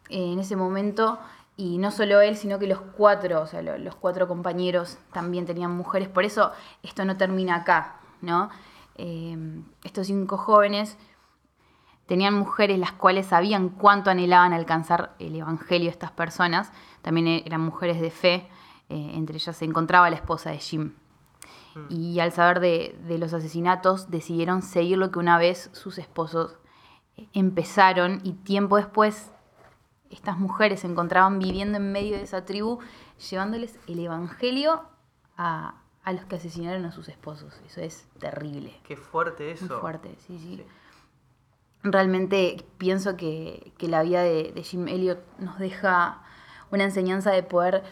eh, 0.09 0.31
en 0.33 0.39
ese 0.39 0.55
momento 0.55 1.19
y 1.57 1.77
no 1.79 1.91
solo 1.91 2.21
él, 2.21 2.37
sino 2.37 2.59
que 2.59 2.67
los 2.67 2.79
cuatro, 2.79 3.41
o 3.41 3.47
sea, 3.47 3.61
lo- 3.61 3.77
los 3.77 3.95
cuatro 3.95 4.27
compañeros 4.27 4.97
también 5.11 5.45
tenían 5.45 5.71
mujeres. 5.75 6.07
Por 6.07 6.23
eso 6.23 6.51
esto 6.83 7.03
no 7.03 7.17
termina 7.17 7.55
acá, 7.55 7.95
¿no? 8.21 8.49
Eh, 8.95 9.35
estos 9.83 10.07
cinco 10.07 10.37
jóvenes 10.37 10.97
tenían 12.05 12.33
mujeres 12.35 12.79
las 12.79 12.93
cuales 12.93 13.27
sabían 13.27 13.69
cuánto 13.69 14.09
anhelaban 14.09 14.53
alcanzar 14.53 15.15
el 15.19 15.35
evangelio 15.35 15.87
de 15.87 15.91
estas 15.91 16.11
personas. 16.11 16.71
También 17.01 17.27
e- 17.27 17.43
eran 17.45 17.61
mujeres 17.61 17.99
de 18.01 18.11
fe. 18.11 18.47
eh, 18.89 19.11
entre 19.15 19.35
ellas 19.35 19.57
se 19.57 19.65
encontraba 19.65 20.09
la 20.09 20.15
esposa 20.15 20.49
de 20.51 20.59
Jim. 20.59 20.93
Y 21.89 22.19
al 22.21 22.31
saber 22.31 22.59
de, 22.61 22.97
de 23.05 23.17
los 23.17 23.33
asesinatos, 23.33 24.09
decidieron 24.09 24.61
seguir 24.61 24.97
lo 24.97 25.11
que 25.11 25.19
una 25.19 25.37
vez 25.37 25.69
sus 25.73 25.97
esposos 25.97 26.57
eh, 27.17 27.27
empezaron 27.33 28.21
y 28.23 28.31
tiempo 28.33 28.77
después 28.77 29.31
estas 30.09 30.37
mujeres 30.37 30.81
se 30.81 30.87
encontraban 30.87 31.39
viviendo 31.39 31.77
en 31.77 31.91
medio 31.91 32.15
de 32.17 32.23
esa 32.23 32.45
tribu, 32.45 32.79
llevándoles 33.29 33.77
el 33.87 33.99
evangelio 33.99 34.81
a, 35.37 35.75
a 36.03 36.13
los 36.13 36.25
que 36.25 36.35
asesinaron 36.37 36.85
a 36.85 36.91
sus 36.91 37.09
esposos. 37.09 37.59
Eso 37.65 37.81
es 37.81 38.07
terrible. 38.19 38.79
Qué 38.83 38.95
fuerte 38.97 39.51
eso. 39.51 39.65
Muy 39.67 39.77
fuerte, 39.77 40.15
sí, 40.19 40.37
sí. 40.39 40.57
Sí. 40.57 40.65
Realmente 41.83 42.65
pienso 42.77 43.15
que, 43.15 43.71
que 43.77 43.87
la 43.87 44.01
vida 44.03 44.21
de, 44.23 44.51
de 44.51 44.63
Jim 44.63 44.87
Elliot 44.87 45.19
nos 45.39 45.57
deja 45.59 46.21
una 46.71 46.83
enseñanza 46.83 47.31
de 47.31 47.43
poder 47.43 47.83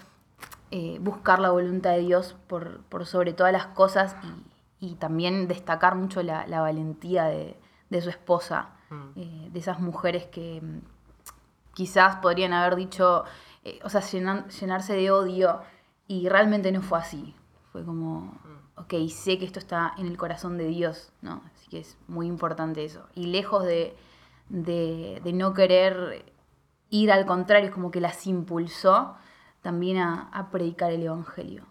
eh, 0.71 0.97
buscar 0.99 1.39
la 1.39 1.51
voluntad 1.51 1.91
de 1.91 1.99
Dios 1.99 2.35
por, 2.47 2.81
por 2.85 3.05
sobre 3.05 3.33
todas 3.33 3.53
las 3.53 3.67
cosas 3.67 4.15
y, 4.81 4.87
y 4.91 4.95
también 4.95 5.47
destacar 5.47 5.95
mucho 5.95 6.23
la, 6.23 6.45
la 6.47 6.61
valentía 6.61 7.25
de, 7.25 7.57
de 7.89 8.01
su 8.01 8.09
esposa, 8.09 8.69
Mm. 8.87 9.03
eh, 9.15 9.49
de 9.51 9.59
esas 9.59 9.79
mujeres 9.79 10.25
que 10.27 10.61
quizás 11.75 12.15
podrían 12.15 12.53
haber 12.53 12.75
dicho, 12.75 13.25
eh, 13.63 13.79
o 13.83 13.89
sea, 13.89 14.01
llenarse 14.01 14.93
de 14.95 15.11
odio 15.11 15.61
y 16.07 16.27
realmente 16.29 16.71
no 16.71 16.81
fue 16.81 16.97
así. 16.97 17.35
Fue 17.71 17.85
como, 17.85 18.39
ok, 18.77 18.93
sé 19.09 19.37
que 19.37 19.45
esto 19.45 19.59
está 19.59 19.93
en 19.97 20.07
el 20.07 20.17
corazón 20.17 20.57
de 20.57 20.65
Dios, 20.65 21.11
¿no? 21.21 21.43
Así 21.53 21.67
que 21.69 21.79
es 21.79 21.97
muy 22.07 22.25
importante 22.25 22.83
eso. 22.83 23.07
Y 23.13 23.27
lejos 23.27 23.63
de, 23.63 23.95
de, 24.49 25.21
de 25.23 25.33
no 25.33 25.53
querer 25.53 26.33
ir 26.89 27.11
al 27.11 27.25
contrario, 27.25 27.67
es 27.67 27.73
como 27.73 27.91
que 27.91 28.01
las 28.01 28.25
impulsó 28.25 29.15
también 29.61 29.97
a, 29.97 30.29
a 30.31 30.49
predicar 30.49 30.91
el 30.91 31.03
Evangelio. 31.03 31.65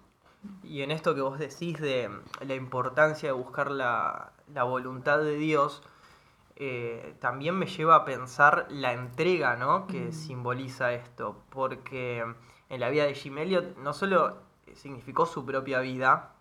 Y 0.63 0.83
en 0.83 0.91
esto 0.91 1.15
que 1.15 1.23
vos 1.23 1.39
decís 1.39 1.81
de 1.81 2.11
la 2.47 2.55
importancia 2.55 3.31
de 3.31 3.33
buscar 3.33 3.71
la, 3.71 4.33
la 4.53 4.65
voluntad 4.65 5.19
de 5.21 5.37
Dios, 5.37 5.83
eh, 6.57 7.17
también 7.21 7.57
me 7.57 7.67
lleva 7.67 7.97
a 7.97 8.05
pensar 8.05 8.67
la 8.71 8.93
entrega 8.93 9.57
¿no? 9.57 9.87
que 9.87 10.13
simboliza 10.13 10.93
esto. 10.93 11.43
Porque 11.51 12.25
en 12.69 12.81
la 12.81 12.89
vida 12.91 13.05
de 13.05 13.15
Jim 13.15 13.39
Elliot 13.39 13.77
no 13.79 13.93
solo 13.93 14.39
significó 14.75 15.27
su 15.27 15.45
propia 15.45 15.81
vida, 15.81 16.33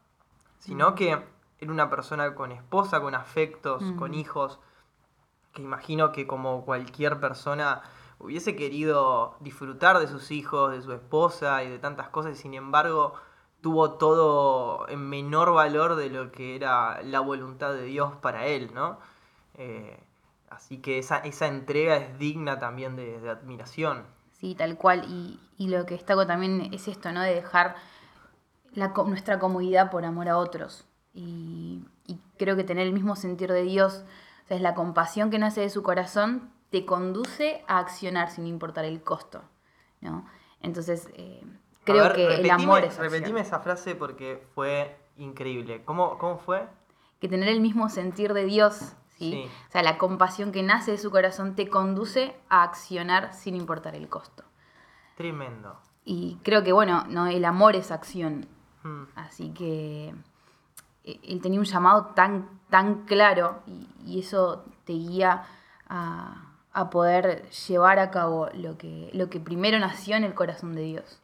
sino 0.60 0.96
que 0.96 1.24
era 1.60 1.72
una 1.72 1.90
persona 1.90 2.36
con 2.36 2.52
esposa, 2.52 3.02
con 3.02 3.16
afectos, 3.16 3.82
Mm. 3.84 3.96
con 3.98 4.14
hijos, 4.14 4.60
que 5.54 5.62
imagino 5.62 6.12
que 6.12 6.26
como 6.28 6.66
cualquier 6.66 7.20
persona 7.20 7.82
hubiese 8.20 8.56
querido 8.56 9.36
disfrutar 9.40 10.00
de 10.00 10.08
sus 10.08 10.32
hijos, 10.32 10.72
de 10.72 10.82
su 10.82 10.94
esposa 10.94 11.64
y 11.64 11.70
de 11.70 11.80
tantas 11.80 12.10
cosas, 12.10 12.34
y 12.34 12.42
sin 12.42 12.54
embargo 12.54 13.14
tuvo 13.62 13.92
todo 13.94 14.88
en 14.90 15.08
menor 15.10 15.54
valor 15.54 15.96
de 15.96 16.10
lo 16.10 16.32
que 16.32 16.56
era 16.56 17.02
la 17.04 17.20
voluntad 17.20 17.74
de 17.74 17.84
Dios 17.84 18.14
para 18.22 18.46
él, 18.48 18.72
¿no? 18.74 19.00
Eh, 19.56 20.00
así 20.50 20.78
que 20.78 21.00
esa, 21.00 21.18
esa 21.18 21.48
entrega 21.48 21.98
es 21.98 22.18
digna 22.20 22.60
también 22.60 22.96
de, 22.96 23.20
de 23.20 23.30
admiración. 23.30 24.06
Sí, 24.40 24.56
tal 24.56 24.78
cual. 24.78 25.06
Y, 25.08 25.40
y 25.58 25.70
lo 25.70 25.86
que 25.86 25.96
destaco 25.96 26.28
también 26.28 26.70
es 26.74 26.88
esto, 26.88 27.12
¿no? 27.12 27.22
De 27.22 27.34
dejar 27.34 27.76
la, 28.74 28.90
nuestra 28.90 29.40
comodidad 29.40 29.92
por 29.92 30.06
amor 30.06 30.30
a 30.30 30.38
otros. 30.38 30.86
Y, 31.14 31.86
y 32.08 32.20
creo 32.38 32.56
que 32.56 32.64
tener 32.64 32.88
el 32.88 32.94
mismo 32.94 33.16
sentir 33.16 33.52
de 33.52 33.64
Dios, 33.64 34.04
o 34.44 34.48
sea, 34.48 34.58
es 34.58 34.64
la 34.64 34.74
compasión 34.74 35.30
que 35.30 35.40
nace 35.40 35.62
de 35.62 35.70
su 35.70 35.84
corazón, 35.84 36.52
te 36.70 36.86
conduce 36.86 37.64
a 37.68 37.78
accionar 37.80 38.32
sin 38.32 38.48
importar 38.48 38.86
el 38.86 39.02
costo, 39.04 39.44
¿no? 40.02 40.26
Entonces, 40.60 41.10
eh, 41.14 41.44
creo 41.84 42.04
ver, 42.06 42.16
que 42.16 42.36
el 42.36 42.50
amor 42.50 42.84
es. 42.84 42.98
Repetime 42.98 43.42
esa 43.42 43.60
frase 43.60 43.96
porque 43.96 44.44
fue 44.56 44.98
increíble. 45.18 45.84
¿Cómo, 45.86 46.18
cómo 46.18 46.40
fue? 46.40 46.68
que 47.24 47.30
tener 47.30 47.48
el 47.48 47.62
mismo 47.62 47.88
sentir 47.88 48.34
de 48.34 48.44
Dios, 48.44 48.98
¿sí? 49.32 49.32
Sí. 49.32 49.52
O 49.70 49.72
sea, 49.72 49.84
la 49.84 49.98
compasión 49.98 50.52
que 50.52 50.64
nace 50.64 50.92
de 50.92 50.98
su 50.98 51.12
corazón 51.12 51.56
te 51.56 51.70
conduce 51.70 52.36
a 52.50 52.64
accionar 52.64 53.34
sin 53.34 53.56
importar 53.56 53.96
el 53.96 54.10
costo. 54.10 54.44
Tremendo. 55.16 55.78
Y 56.06 56.40
creo 56.44 56.64
que, 56.64 56.74
bueno, 56.74 57.06
no, 57.08 57.28
el 57.28 57.46
amor 57.46 57.76
es 57.76 57.92
acción. 57.92 58.48
Mm. 58.84 59.04
Así 59.16 59.54
que 59.54 60.14
eh, 61.04 61.20
él 61.24 61.42
tenía 61.42 61.60
un 61.60 61.66
llamado 61.66 62.08
tan, 62.16 62.60
tan 62.70 63.06
claro 63.06 63.62
y, 63.68 63.88
y 64.06 64.20
eso 64.20 64.66
te 64.86 64.94
guía 64.94 65.46
a, 65.88 66.54
a 66.74 66.90
poder 66.90 67.50
llevar 67.50 68.00
a 68.00 68.12
cabo 68.12 68.50
lo 68.54 68.78
que, 68.78 69.10
lo 69.14 69.30
que 69.30 69.40
primero 69.40 69.80
nació 69.80 70.16
en 70.16 70.24
el 70.24 70.34
corazón 70.34 70.74
de 70.74 70.82
Dios. 70.82 71.22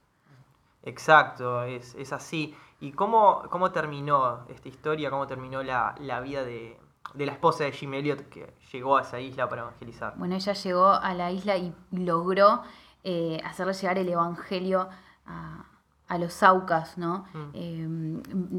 Exacto, 0.84 1.64
es, 1.64 1.96
es 1.96 2.14
así. 2.14 2.56
¿Y 2.80 2.94
cómo, 2.94 3.44
cómo 3.50 3.72
terminó 3.72 4.46
esta 4.48 4.70
historia? 4.70 5.10
¿Cómo 5.10 5.28
terminó 5.28 5.62
la, 5.64 5.96
la 6.00 6.22
vida 6.22 6.44
de, 6.44 6.80
de 7.14 7.26
la 7.26 7.32
esposa 7.34 7.64
de 7.64 7.72
Jim 7.72 7.94
Elliot 7.94 8.30
que 8.30 8.54
llegó 8.72 8.98
a 8.98 9.02
esa 9.02 9.20
isla 9.20 9.50
para 9.50 9.64
evangelizar? 9.64 10.14
Bueno, 10.18 10.36
ella 10.36 10.54
llegó 10.54 10.88
a 10.90 11.14
la 11.14 11.32
isla 11.32 11.58
y 11.58 11.74
logró 11.92 12.62
eh, 13.04 13.42
hacerle 13.46 13.74
llegar 13.74 13.98
el 13.98 14.10
evangelio 14.10 14.90
a, 15.26 15.66
a 16.08 16.18
los 16.18 16.44
Aucas, 16.44 16.98
¿no? 16.98 17.26
Eh, 17.54 17.88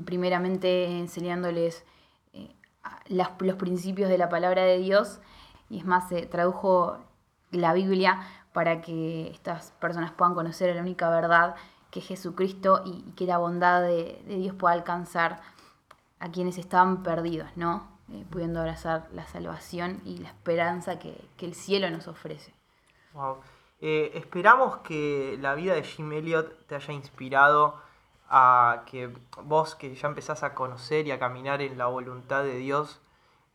primeramente 0.05 0.99
enseñándoles 0.99 1.85
eh, 2.33 2.55
las- 3.07 3.31
los 3.41 3.57
principios 3.57 4.09
de 4.09 4.19
la 4.19 4.29
palabra 4.29 4.63
de 4.63 4.79
Dios 4.79 5.21
y 5.69 5.79
es 5.79 5.85
más, 5.85 6.09
se 6.09 6.27
tradujo 6.27 6.99
la 7.51 7.73
Biblia 7.75 8.21
para 8.53 8.81
que 8.81 9.29
estas 9.31 9.73
personas 9.73 10.11
puedan 10.13 10.35
conocer 10.35 10.75
la 10.75 10.81
única 10.83 11.09
verdad 11.11 11.55
que 11.91 12.01
es 12.01 12.07
Jesucristo 12.07 12.83
y, 12.85 13.05
y 13.09 13.13
que 13.13 13.27
la 13.27 13.39
bondad 13.39 13.83
de, 13.83 14.23
de 14.27 14.37
Dios 14.37 14.55
pueda 14.55 14.75
alcanzar 14.75 15.41
a 16.19 16.31
quienes 16.31 16.59
estaban 16.59 17.03
perdidos, 17.03 17.49
¿no? 17.57 17.89
Eh, 18.13 18.25
pudiendo 18.29 18.59
abrazar 18.59 19.07
la 19.13 19.25
salvación 19.27 20.01
y 20.05 20.19
la 20.19 20.29
esperanza 20.29 20.99
que, 20.99 21.17
que 21.37 21.47
el 21.47 21.55
cielo 21.55 21.89
nos 21.91 22.09
ofrece. 22.09 22.53
Wow. 23.13 23.37
Eh, 23.81 24.11
esperamos 24.15 24.79
que 24.79 25.39
la 25.41 25.55
vida 25.55 25.75
de 25.75 25.85
Jim 25.85 26.11
Elliot 26.13 26.67
te 26.67 26.75
haya 26.75 26.93
inspirado 26.93 27.77
a 28.29 28.83
que 28.87 29.13
vos 29.45 29.77
que 29.77 29.95
ya 29.95 30.09
empezás 30.09 30.43
a 30.43 30.55
conocer 30.55 31.07
y 31.07 31.13
a 31.13 31.19
caminar 31.21 31.63
en 31.63 31.79
la 31.79 31.87
voluntad 31.87 32.43
de 32.43 32.57
Dios 32.57 33.01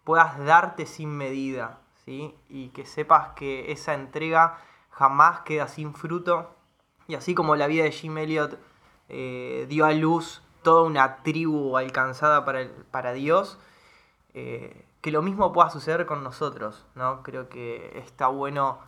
puedas 0.06 0.38
darte 0.46 0.86
sin 0.86 1.10
medida, 1.18 1.80
¿sí? 2.06 2.34
Y 2.48 2.70
que 2.70 2.86
sepas 2.86 3.30
que 3.36 3.72
esa 3.74 3.94
entrega 3.94 4.58
jamás 4.90 5.42
queda 5.42 5.68
sin 5.68 5.94
fruto. 5.94 6.56
Y 7.08 7.16
así 7.16 7.36
como 7.36 7.56
la 7.58 7.68
vida 7.68 7.84
de 7.84 7.92
Jim 7.92 8.18
Elliot 8.18 8.58
eh, 9.10 9.66
dio 9.68 9.86
a 9.86 9.92
luz 9.92 10.42
toda 10.64 10.84
una 10.84 11.18
tribu 11.24 11.76
alcanzada 11.78 12.46
para, 12.46 12.62
el- 12.62 12.70
para 12.70 13.12
Dios, 13.14 13.60
eh, 14.38 14.86
que 15.00 15.12
lo 15.12 15.22
mismo 15.22 15.54
pueda 15.54 15.70
suceder 15.70 16.06
con 16.06 16.22
nosotros, 16.22 16.86
¿no? 16.94 17.24
Creo 17.24 17.48
que 17.48 17.98
está 17.98 18.28
bueno 18.28 18.80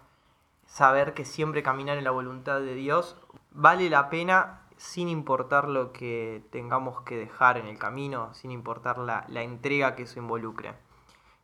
saber 0.66 1.14
que 1.14 1.24
siempre 1.24 1.64
caminar 1.64 1.98
en 1.98 2.04
la 2.04 2.12
voluntad 2.12 2.60
de 2.60 2.76
Dios 2.76 3.16
vale 3.52 3.90
la 3.90 4.10
pena 4.10 4.60
sin 4.76 5.08
importar 5.08 5.70
lo 5.70 5.94
que 5.94 6.44
tengamos 6.52 7.00
que 7.02 7.18
dejar 7.18 7.58
en 7.58 7.66
el 7.66 7.80
camino, 7.80 8.34
sin 8.34 8.52
importar 8.52 8.98
la, 8.98 9.24
la 9.30 9.42
entrega 9.42 9.96
que 9.96 10.04
eso 10.04 10.20
involucre. 10.20 10.74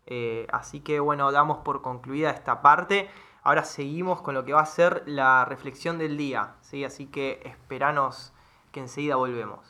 Eh, 0.05 0.47
así 0.51 0.81
que 0.81 0.99
bueno, 0.99 1.31
damos 1.31 1.59
por 1.59 1.81
concluida 1.81 2.29
esta 2.31 2.61
parte. 2.61 3.09
ahora 3.41 3.63
seguimos 3.63 4.21
con 4.21 4.33
lo 4.33 4.43
que 4.43 4.51
va 4.51 4.61
a 4.61 4.65
ser 4.65 5.03
la 5.05 5.45
reflexión 5.45 5.97
del 5.97 6.17
día, 6.17 6.55
¿sí? 6.61 6.83
Así 6.83 7.05
que 7.05 7.41
esperanos 7.45 8.33
que 8.73 8.81
enseguida 8.81 9.15
volvemos. 9.15 9.69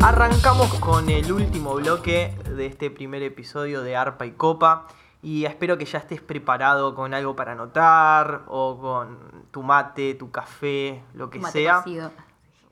Arrancamos 0.00 0.72
con 0.74 1.10
el 1.10 1.32
último 1.32 1.74
bloque 1.74 2.34
de 2.48 2.66
este 2.66 2.90
primer 2.90 3.22
episodio 3.22 3.82
de 3.82 3.96
Arpa 3.96 4.26
y 4.26 4.32
Copa 4.32 4.86
y 5.22 5.44
espero 5.44 5.78
que 5.78 5.84
ya 5.84 5.98
estés 5.98 6.20
preparado 6.20 6.94
con 6.94 7.14
algo 7.14 7.36
para 7.36 7.52
anotar 7.52 8.42
o 8.48 8.78
con 8.80 9.44
tu 9.50 9.62
mate, 9.62 10.14
tu 10.14 10.30
café, 10.30 11.02
lo 11.14 11.30
que 11.30 11.38
Mate 11.38 11.52
sea. 11.52 11.76
cocido. 11.82 12.10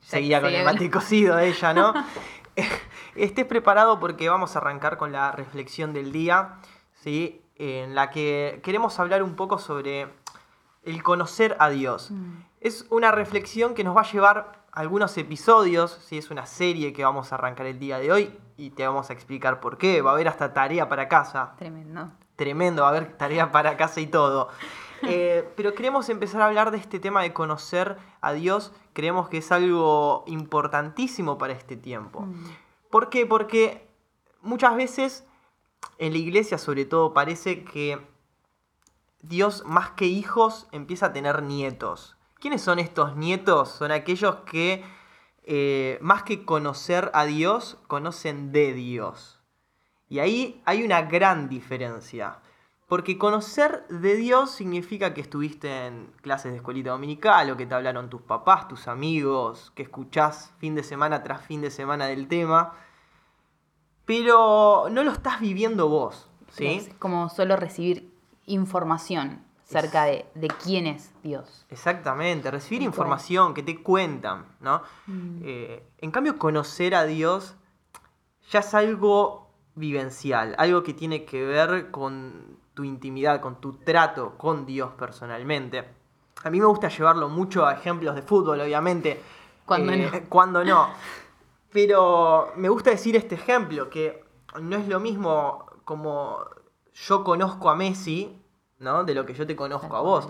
Seguía 0.01 0.41
con 0.41 0.53
el 0.53 0.65
mate 0.65 0.89
cocido 0.89 1.39
ella, 1.39 1.73
¿no? 1.73 1.93
Estés 3.15 3.45
preparado 3.45 3.99
porque 3.99 4.29
vamos 4.29 4.55
a 4.55 4.59
arrancar 4.59 4.97
con 4.97 5.11
la 5.11 5.31
reflexión 5.31 5.93
del 5.93 6.11
día, 6.11 6.55
¿sí? 6.95 7.41
En 7.55 7.95
la 7.95 8.09
que 8.09 8.61
queremos 8.63 8.99
hablar 8.99 9.23
un 9.23 9.35
poco 9.35 9.59
sobre 9.59 10.07
el 10.83 11.03
conocer 11.03 11.55
a 11.59 11.69
Dios. 11.69 12.11
Mm. 12.11 12.43
Es 12.59 12.85
una 12.89 13.11
reflexión 13.11 13.73
que 13.73 13.83
nos 13.83 13.95
va 13.95 14.01
a 14.01 14.11
llevar 14.11 14.61
algunos 14.71 15.17
episodios, 15.17 15.99
¿sí? 16.05 16.17
es 16.17 16.31
una 16.31 16.45
serie 16.45 16.93
que 16.93 17.03
vamos 17.03 17.31
a 17.31 17.35
arrancar 17.35 17.65
el 17.65 17.79
día 17.79 17.99
de 17.99 18.11
hoy 18.11 18.39
y 18.57 18.69
te 18.69 18.85
vamos 18.85 19.09
a 19.09 19.13
explicar 19.13 19.59
por 19.59 19.77
qué. 19.77 20.01
Va 20.01 20.11
a 20.11 20.13
haber 20.13 20.27
hasta 20.27 20.53
tarea 20.53 20.87
para 20.87 21.07
casa 21.07 21.55
Tremendo. 21.57 22.11
tremendo, 22.35 22.83
va 22.83 22.89
a 22.89 22.91
haber 22.91 23.17
tarea 23.17 23.51
para 23.51 23.77
casa 23.77 23.99
y 24.01 24.07
todo. 24.07 24.49
Eh, 25.03 25.51
pero 25.55 25.73
queremos 25.73 26.09
empezar 26.09 26.43
a 26.43 26.45
hablar 26.45 26.69
de 26.69 26.77
este 26.77 26.99
tema 26.99 27.23
de 27.23 27.33
conocer 27.33 27.97
a 28.21 28.33
Dios. 28.33 28.71
Creemos 28.93 29.29
que 29.29 29.39
es 29.39 29.51
algo 29.51 30.23
importantísimo 30.27 31.39
para 31.39 31.53
este 31.53 31.75
tiempo. 31.75 32.21
Mm. 32.21 32.43
¿Por 32.91 33.09
qué? 33.09 33.25
Porque 33.25 33.87
muchas 34.43 34.75
veces 34.75 35.25
en 35.97 36.11
la 36.11 36.19
iglesia 36.19 36.59
sobre 36.59 36.85
todo 36.85 37.15
parece 37.15 37.63
que 37.63 37.99
Dios 39.21 39.63
más 39.65 39.91
que 39.91 40.05
hijos 40.05 40.67
empieza 40.71 41.07
a 41.07 41.13
tener 41.13 41.43
nietos. 41.43 42.17
¿Quiénes 42.39 42.61
son 42.61 42.79
estos 42.79 43.15
nietos? 43.15 43.69
Son 43.69 43.91
aquellos 43.91 44.37
que 44.47 44.83
eh, 45.43 45.97
más 46.01 46.23
que 46.23 46.45
conocer 46.45 47.11
a 47.13 47.25
Dios, 47.25 47.77
conocen 47.87 48.51
de 48.51 48.73
Dios. 48.73 49.39
Y 50.07 50.19
ahí 50.19 50.61
hay 50.65 50.83
una 50.83 51.03
gran 51.03 51.49
diferencia. 51.49 52.39
Porque 52.87 53.17
conocer 53.17 53.87
de 53.87 54.17
Dios 54.17 54.51
significa 54.51 55.13
que 55.13 55.21
estuviste 55.21 55.87
en 55.87 56.11
clases 56.21 56.51
de 56.51 56.57
escuelita 56.57 56.91
dominical 56.91 57.49
o 57.49 57.55
que 57.55 57.65
te 57.65 57.73
hablaron 57.73 58.09
tus 58.09 58.21
papás, 58.21 58.67
tus 58.67 58.89
amigos, 58.89 59.71
que 59.75 59.83
escuchás 59.83 60.53
fin 60.57 60.75
de 60.75 60.83
semana 60.83 61.23
tras 61.23 61.45
fin 61.45 61.61
de 61.61 61.71
semana 61.71 62.07
del 62.07 62.27
tema. 62.27 62.73
Pero 64.03 64.87
no 64.91 65.03
lo 65.03 65.11
estás 65.11 65.39
viviendo 65.39 65.87
vos, 65.87 66.29
¿sí? 66.49 66.65
Es 66.67 66.93
como 66.95 67.29
solo 67.29 67.55
recibir 67.55 68.10
información 68.51 69.43
acerca 69.63 70.03
de, 70.03 70.25
de 70.35 70.47
quién 70.49 70.85
es 70.87 71.11
Dios. 71.23 71.65
Exactamente, 71.69 72.51
recibir 72.51 72.81
información 72.81 73.53
que 73.53 73.63
te 73.63 73.81
cuentan, 73.81 74.45
¿no? 74.59 74.81
Mm. 75.07 75.41
Eh, 75.43 75.83
en 75.99 76.11
cambio, 76.11 76.37
conocer 76.37 76.93
a 76.93 77.05
Dios 77.05 77.55
ya 78.49 78.59
es 78.59 78.73
algo 78.73 79.49
vivencial, 79.75 80.55
algo 80.57 80.83
que 80.83 80.93
tiene 80.93 81.23
que 81.23 81.45
ver 81.45 81.89
con 81.91 82.57
tu 82.73 82.83
intimidad, 82.83 83.39
con 83.39 83.61
tu 83.61 83.73
trato 83.73 84.37
con 84.37 84.65
Dios 84.65 84.91
personalmente. 84.97 85.85
A 86.43 86.49
mí 86.49 86.59
me 86.59 86.65
gusta 86.65 86.89
llevarlo 86.89 87.29
mucho 87.29 87.65
a 87.65 87.73
ejemplos 87.73 88.15
de 88.15 88.21
fútbol, 88.21 88.59
obviamente. 88.61 89.21
Cuando 89.65 89.93
eh, 89.93 90.09
no. 90.11 90.19
Cuando 90.29 90.63
no. 90.63 90.89
Pero 91.71 92.51
me 92.57 92.67
gusta 92.67 92.89
decir 92.89 93.15
este 93.15 93.35
ejemplo, 93.35 93.89
que 93.89 94.25
no 94.59 94.75
es 94.75 94.87
lo 94.87 94.99
mismo 94.99 95.65
como 95.85 96.39
yo 96.93 97.23
conozco 97.23 97.69
a 97.69 97.75
Messi, 97.75 98.40
¿no? 98.81 99.03
De 99.03 99.13
lo 99.13 99.25
que 99.25 99.33
yo 99.33 99.47
te 99.47 99.55
conozco 99.55 99.95
a 99.95 100.01
vos. 100.01 100.27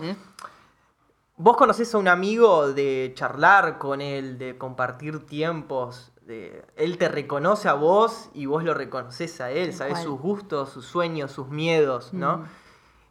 Vos 1.36 1.56
conocés 1.56 1.92
a 1.94 1.98
un 1.98 2.08
amigo 2.08 2.72
de 2.72 3.12
charlar 3.16 3.78
con 3.78 4.00
él, 4.00 4.38
de 4.38 4.56
compartir 4.58 5.26
tiempos, 5.26 6.12
de... 6.20 6.64
él 6.76 6.98
te 6.98 7.08
reconoce 7.08 7.68
a 7.68 7.74
vos 7.74 8.28
y 8.34 8.46
vos 8.46 8.62
lo 8.62 8.74
reconoces 8.74 9.40
a 9.40 9.50
él, 9.50 9.72
sabés 9.72 10.00
sus 10.00 10.20
gustos, 10.20 10.70
sus 10.70 10.86
sueños, 10.86 11.32
sus 11.32 11.48
miedos, 11.48 12.12
¿no? 12.12 12.38
Mm. 12.38 12.44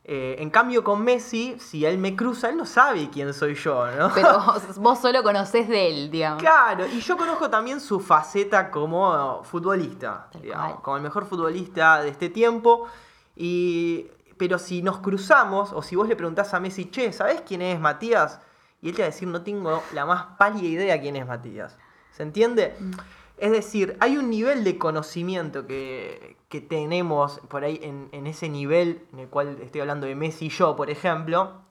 Eh, 0.04 0.38
en 0.40 0.50
cambio 0.50 0.84
con 0.84 1.04
Messi, 1.04 1.58
si 1.60 1.86
él 1.86 2.00
me 2.00 2.16
cruza, 2.16 2.50
él 2.50 2.58
no 2.58 2.66
sabe 2.66 3.10
quién 3.12 3.34
soy 3.34 3.54
yo, 3.54 3.86
¿no? 3.92 4.12
Pero 4.14 4.40
vos, 4.46 4.78
vos 4.78 5.00
solo 5.00 5.22
conocés 5.22 5.68
de 5.68 5.90
él, 5.90 6.12
digamos. 6.12 6.42
Claro, 6.42 6.88
y 6.88 7.02
yo 7.02 7.18
conozco 7.18 7.50
también 7.50 7.80
su 7.80 8.00
faceta 8.00 8.72
como 8.72 9.44
futbolista, 9.44 10.28
digamos, 10.42 10.80
como 10.82 10.98
el 10.98 11.04
mejor 11.04 11.26
futbolista 11.26 12.02
de 12.02 12.10
este 12.10 12.30
tiempo. 12.30 12.88
Y, 13.36 14.08
pero 14.42 14.58
si 14.58 14.82
nos 14.82 14.98
cruzamos, 14.98 15.72
o 15.72 15.84
si 15.84 15.96
vos 15.96 16.08
le 16.08 16.16
preguntás 16.16 16.56
a 16.56 16.60
Messi, 16.60 16.90
che, 16.90 17.14
¿sabés 17.14 17.42
quién 17.42 17.62
es 17.62 17.80
Matías? 17.80 18.40
Y 18.82 18.90
él 18.90 18.96
te 18.96 19.04
va 19.04 19.06
a 19.06 19.12
decir, 19.12 19.28
no 19.28 19.44
tengo 19.44 19.84
la 19.94 20.08
más 20.08 20.36
pálida 20.40 20.68
idea 20.68 21.00
quién 21.00 21.16
es 21.16 21.28
Matías. 21.28 21.78
¿Se 22.10 22.24
entiende? 22.24 22.76
Mm. 22.80 22.92
Es 23.38 23.52
decir, 23.52 23.98
hay 24.00 24.18
un 24.18 24.32
nivel 24.32 24.64
de 24.64 24.80
conocimiento 24.80 25.68
que, 25.68 26.38
que 26.50 26.60
tenemos 26.60 27.40
por 27.50 27.64
ahí 27.64 27.82
en, 27.84 28.10
en 28.14 28.26
ese 28.26 28.50
nivel 28.50 29.06
en 29.14 29.20
el 29.20 29.28
cual 29.28 29.60
estoy 29.62 29.82
hablando 29.82 30.08
de 30.08 30.16
Messi 30.16 30.48
y 30.48 30.50
yo, 30.50 30.76
por 30.76 30.90
ejemplo, 30.90 31.62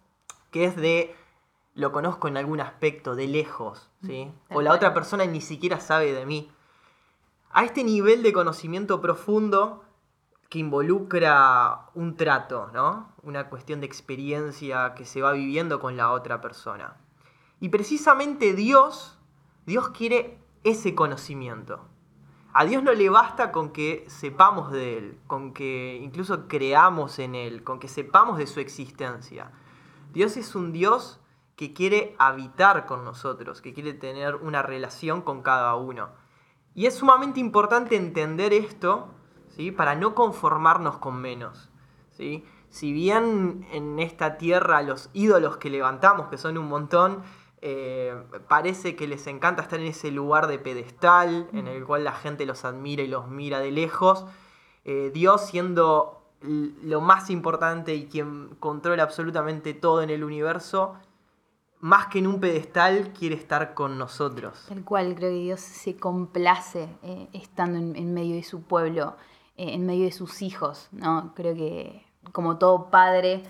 que 0.53 0.65
es 0.65 0.77
de 0.77 1.13
lo 1.75 1.91
conozco 1.91 2.29
en 2.29 2.37
algún 2.37 2.61
aspecto, 2.61 3.17
de 3.17 3.27
lejos, 3.27 3.91
¿sí? 4.07 4.31
Tal 4.47 4.59
O 4.59 4.63
la 4.63 4.73
otra 4.73 4.95
persona 4.95 5.25
ni 5.25 5.41
siquiera 5.41 5.81
sabe 5.81 6.13
de 6.13 6.25
mí. 6.25 6.53
A 7.51 7.65
este 7.65 7.83
nivel 7.83 8.23
de 8.23 8.33
conocimiento 8.33 9.01
profundo 9.01 9.83
que 10.51 10.59
involucra 10.59 11.87
un 11.95 12.17
trato, 12.17 12.71
¿no? 12.75 13.13
Una 13.23 13.49
cuestión 13.49 13.81
de 13.81 13.87
experiencia 13.87 14.95
que 14.95 15.07
se 15.07 15.23
va 15.23 15.33
viviendo 15.33 15.79
con 15.79 15.97
la 15.97 16.11
otra 16.11 16.41
persona. 16.41 16.97
Y 17.61 17.69
precisamente 17.69 18.53
Dios, 18.53 19.17
Dios 19.65 19.91
quiere 19.91 20.39
ese 20.65 20.97
conocimiento. 20.97 21.87
A 22.53 22.65
Dios 22.65 22.83
no 22.83 22.93
le 22.93 23.09
basta 23.09 23.53
con 23.53 23.71
que 23.71 24.05
sepamos 24.09 24.73
de 24.73 24.99
Él, 24.99 25.19
con 25.29 25.53
que 25.55 26.01
incluso 26.03 26.49
creamos 26.49 27.21
en 27.21 27.37
Él, 27.37 27.63
con 27.63 27.79
que 27.79 27.87
sepamos 27.87 28.37
de 28.37 28.49
su 28.49 28.59
existencia. 28.59 29.53
Dios 30.13 30.37
es 30.37 30.57
un 30.57 30.73
Dios 30.73 31.21
que 31.55 31.73
quiere 31.73 32.17
habitar 32.19 32.87
con 32.87 33.05
nosotros, 33.05 33.61
que 33.63 33.73
quiere 33.73 33.95
tener 33.95 34.35
una 34.35 34.63
relación 34.63 35.23
con 35.23 35.43
cada 35.43 35.77
uno. 35.77 36.09
Y 36.75 36.87
es 36.87 36.97
sumamente 36.97 37.39
importante 37.39 37.95
entender 37.95 38.53
esto, 38.53 39.15
¿sí? 39.61 39.71
Para 39.73 39.95
no 39.95 40.15
conformarnos 40.15 40.97
con 40.97 41.21
menos, 41.21 41.69
¿sí? 42.13 42.47
Si 42.71 42.95
bien 42.95 43.67
en 43.73 43.99
esta 43.99 44.39
tierra 44.39 44.81
los 44.81 45.11
ídolos 45.13 45.59
que 45.59 45.69
levantamos, 45.69 46.29
que 46.29 46.39
son 46.39 46.57
un 46.57 46.67
montón, 46.67 47.23
eh, 47.61 48.15
parece 48.49 48.97
que 48.97 49.07
les 49.07 49.27
encanta 49.27 49.61
estar 49.61 49.79
en 49.79 49.89
ese 49.89 50.11
lugar 50.11 50.47
de 50.47 50.59
pedestal, 50.59 51.47
en 51.53 51.69
el 51.69 51.85
cual 51.85 52.05
la 52.05 52.13
gente 52.13 52.47
los 52.47 52.65
admira 52.65 53.03
y 53.03 53.07
los 53.07 53.29
mira 53.29 53.59
de 53.59 53.71
lejos, 53.71 54.25
eh, 54.87 55.11
Dios 55.13 55.43
siendo 55.47 56.23
lo 56.41 57.03
más 57.03 57.29
importante 57.29 57.95
y 57.95 58.07
quien 58.07 58.57
controla 58.61 59.03
absolutamente 59.03 59.75
todo 59.75 60.01
en 60.01 60.09
el 60.09 60.25
universo, 60.25 60.95
más 61.81 62.07
que 62.07 62.21
en 62.21 62.27
un 62.27 62.41
pedestal 62.41 63.13
quiere 63.13 63.35
estar 63.35 63.75
con 63.75 63.99
nosotros. 63.99 64.65
Tal 64.69 64.85
cual, 64.85 65.15
creo 65.17 65.31
que 65.31 65.39
Dios 65.39 65.61
se 65.61 65.97
complace 65.97 66.89
eh, 67.03 67.29
estando 67.35 67.79
en, 67.79 68.15
medio 68.15 68.37
de 68.37 68.43
su 68.43 68.63
pueblo, 68.63 69.17
en 69.69 69.85
medio 69.85 70.05
de 70.05 70.13
sus 70.13 70.41
hijos, 70.41 70.89
¿no? 70.91 71.35
Creo 71.35 71.55
que 71.55 72.07
como 72.33 72.59
todo 72.59 72.91
padre 72.91 73.43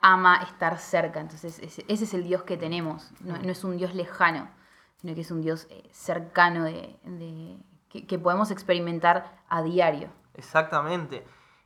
ama 0.00 0.42
estar 0.42 0.78
cerca, 0.78 1.20
entonces 1.20 1.60
ese, 1.60 1.84
es 1.88 2.14
el 2.14 2.24
Dios 2.24 2.42
que 2.42 2.56
tenemos, 2.56 3.10
no, 3.20 3.36
es 3.36 3.64
un 3.64 3.76
Dios 3.76 3.94
lejano, 3.94 4.48
sino 4.96 5.14
que 5.14 5.20
es 5.20 5.30
un 5.30 5.42
Dios 5.42 5.66
eh, 5.70 5.88
cercano 5.92 6.64
de, 6.64 7.58
que, 7.88 8.18
podemos 8.18 8.50
experimentar 8.50 9.40
a 9.48 9.62
diario. 9.62 10.08
Exactamente. 10.34 11.24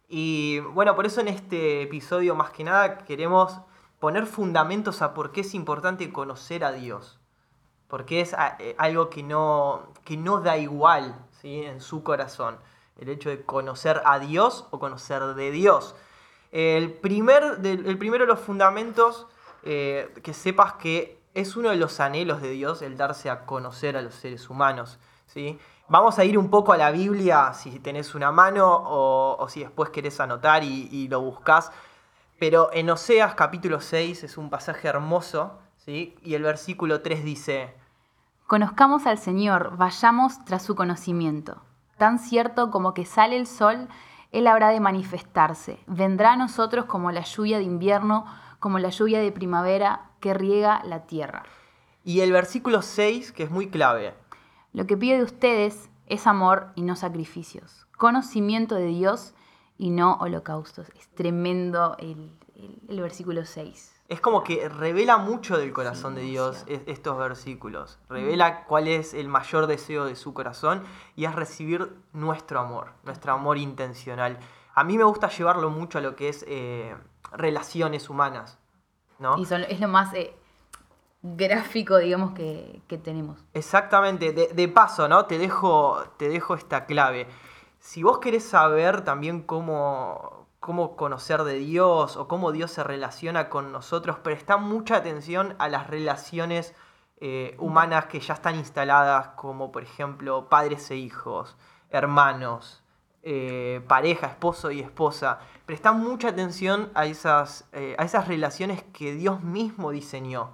Y 0.09 0.61
bueno, 0.61 0.95
por 0.95 1.07
eso 1.07 1.21
en 1.21 1.29
este 1.29 1.83
episodio 1.83 2.35
más 2.35 2.51
que 2.51 2.65
nada 2.65 2.99
queremos 2.99 3.61
poner 3.99 4.27
fundamentos 4.27 5.03
a 5.03 5.15
por 5.15 5.33
qué 5.33 5.41
es 5.41 5.55
importante 5.55 6.13
conocer 6.13 6.65
a 6.65 6.73
Dios. 6.73 7.19
Porque 7.89 8.21
es 8.21 8.35
eh, 8.59 8.75
algo 8.79 9.11
que 9.11 9.23
no, 9.23 9.93
que 10.05 10.17
no 10.17 10.41
da 10.41 10.57
igual 10.57 11.27
¿sí? 11.33 11.63
en 11.63 11.81
su 11.81 12.03
corazón. 12.03 12.59
El 13.01 13.09
hecho 13.09 13.31
de 13.31 13.43
conocer 13.45 14.03
a 14.05 14.19
Dios 14.19 14.67
o 14.71 14.79
conocer 14.79 15.23
de 15.35 15.51
Dios. 15.51 15.97
El, 16.53 16.93
primer, 16.93 17.59
el 17.65 17.99
primero 17.99 18.25
de 18.25 18.29
los 18.29 18.41
fundamentos, 18.41 19.27
eh, 19.63 20.13
que 20.23 20.35
sepas 20.35 20.75
que 20.75 21.21
es 21.35 21.57
uno 21.57 21.71
de 21.71 21.77
los 21.77 22.01
anhelos 22.01 22.43
de 22.43 22.51
Dios 22.51 22.83
el 22.83 22.97
darse 22.97 23.31
a 23.31 23.47
conocer 23.47 23.97
a 23.97 24.03
los 24.03 24.15
seres 24.15 24.51
humanos. 24.51 24.99
¿sí? 25.27 25.59
Vamos 25.89 26.19
a 26.19 26.25
ir 26.25 26.39
un 26.39 26.51
poco 26.51 26.73
a 26.73 26.77
la 26.77 26.91
Biblia 26.91 27.53
si 27.53 27.79
tenés 27.79 28.15
una 28.15 28.33
mano 28.33 28.67
o, 28.69 29.47
si 29.49 29.61
después 29.61 29.91
querés 29.91 30.21
anotar 30.21 30.65
y, 30.65 31.09
lo 31.09 31.21
buscas. 31.21 31.73
Pero 32.39 32.71
en 32.73 32.91
Oseas 32.91 33.35
capítulo 33.35 33.81
6 33.81 34.25
es 34.25 34.39
un 34.39 34.51
pasaje 34.51 34.89
hermoso, 34.89 35.59
¿sí? 35.77 36.17
y 36.23 36.35
el 36.35 36.43
versículo 36.43 37.03
3 37.03 37.25
dice, 37.25 37.75
Conozcamos 38.47 39.07
al 39.07 39.19
Señor, 39.19 39.77
vayamos 39.77 40.45
tras 40.45 40.65
su 40.65 40.75
conocimiento. 40.75 41.63
Tan 42.01 42.19
cierto 42.19 42.71
como 42.71 42.95
que 42.95 43.05
sale 43.05 43.37
el 43.37 43.47
sol, 43.47 43.87
Él 44.33 44.47
habrá 44.47 44.71
de 44.71 44.81
manifestarse. 44.81 45.79
Vendrá 45.87 46.33
a 46.33 46.37
nosotros 46.37 46.87
como 46.87 47.13
la 47.13 47.21
lluvia 47.25 47.59
de 47.59 47.65
invierno, 47.65 48.25
como 48.59 48.79
la 48.79 48.89
lluvia 48.89 49.21
de 49.21 49.31
primavera 49.31 50.09
que 50.19 50.33
riega 50.33 50.81
la 50.85 51.01
tierra. 51.05 51.43
Y 52.03 52.21
el 52.21 52.33
versículo 52.33 52.81
6, 52.81 53.33
que 53.33 53.43
es 53.43 53.51
muy 53.51 53.69
clave. 53.69 54.15
Lo 54.73 54.87
que 54.87 54.97
pide 54.97 55.19
de 55.19 55.25
ustedes 55.25 55.91
es 56.07 56.27
amor 56.27 56.73
y 56.75 56.81
no 56.85 56.97
sacrificios, 56.97 57.87
conocimiento 57.99 58.77
de 58.77 58.87
Dios 58.87 59.35
y 59.77 59.91
no 59.91 60.15
holocaustos. 60.23 60.89
Es 60.99 61.07
tremendo 61.15 61.97
el, 61.99 62.33
el- 62.55 62.81
el 62.89 63.01
versículo 63.03 63.45
6. 63.45 64.00
Es 64.11 64.21
como 64.21 64.43
que 64.45 64.69
revela 64.69 65.17
mucho 65.19 65.57
del 65.57 65.73
corazón 65.73 66.15
Sí, 66.15 66.21
de 66.21 66.27
Dios 66.27 66.65
es- 66.67 66.83
estos 66.87 67.17
versículos. 67.17 67.99
Revela 68.09 68.65
cuál 68.65 68.89
es 68.89 69.15
el 69.15 69.29
mayor 69.29 69.67
deseo 69.67 70.05
de 70.05 70.17
su 70.17 70.35
corazón 70.35 70.83
y 71.17 71.25
es 71.25 71.35
recibir 71.35 71.97
nuestro 72.13 72.61
amor, 72.61 72.93
nuestro 73.05 73.33
amor 73.33 73.57
intencional. 73.57 74.39
A 74.75 74.85
mí 74.85 74.99
me 74.99 75.05
gusta 75.05 75.29
llevarlo 75.29 75.71
mucho 75.71 75.99
a 75.99 76.01
lo 76.01 76.17
que 76.17 76.29
es 76.29 76.45
eh, 76.49 76.95
relaciones 77.33 78.11
humanas, 78.11 78.59
¿no? 79.21 79.39
Y 79.39 79.47
son- 79.47 79.63
es 79.63 79.79
lo 79.81 79.87
más 79.89 80.13
eh, 80.15 80.35
gráfico, 81.23 81.97
digamos, 81.99 82.33
que, 82.33 82.83
que 82.89 82.99
tenemos. 82.99 83.39
Exactamente, 83.55 84.33
de, 84.33 84.49
de 84.49 84.69
paso, 84.69 85.09
¿no? 85.09 85.27
Te 85.27 85.39
dejo, 85.39 86.03
te 86.17 86.29
dejo 86.29 86.55
esta 86.55 86.85
clave. 86.87 87.27
Si 87.79 88.03
vos 88.03 88.19
querés 88.19 88.45
saber 88.45 89.03
también 89.03 89.43
cómo, 89.43 90.40
cómo 90.71 90.95
conocer 90.95 91.43
de 91.43 91.55
Dios 91.55 92.17
o 92.17 92.29
cómo 92.29 92.53
Dios 92.53 92.71
se 92.71 92.85
relaciona 92.85 93.49
con 93.49 93.73
nosotros, 93.73 94.21
presta 94.21 94.57
mucha 94.57 94.99
atención 94.99 95.57
a 95.59 95.69
las 95.69 95.89
relaciones 95.89 96.77
eh, 97.17 97.57
humanas 97.59 98.05
que 98.05 98.21
ya 98.21 98.35
están 98.35 98.55
instaladas, 98.55 99.31
como 99.35 99.73
por 99.73 99.83
ejemplo 99.83 100.49
padres 100.49 100.89
e 100.93 100.97
hijos, 100.97 101.57
hermanos, 101.91 102.85
eh, 103.25 103.85
pareja, 103.89 104.29
esposo 104.29 104.71
y 104.71 104.79
esposa. 104.79 105.41
Presta 105.67 105.91
mucha 105.91 106.29
atención 106.29 106.93
a 106.95 107.07
esas, 107.07 107.69
eh, 107.73 107.97
a 107.99 108.05
esas 108.05 108.29
relaciones 108.29 108.85
que 108.93 109.13
Dios 109.13 109.43
mismo 109.43 109.91
diseñó. 109.91 110.53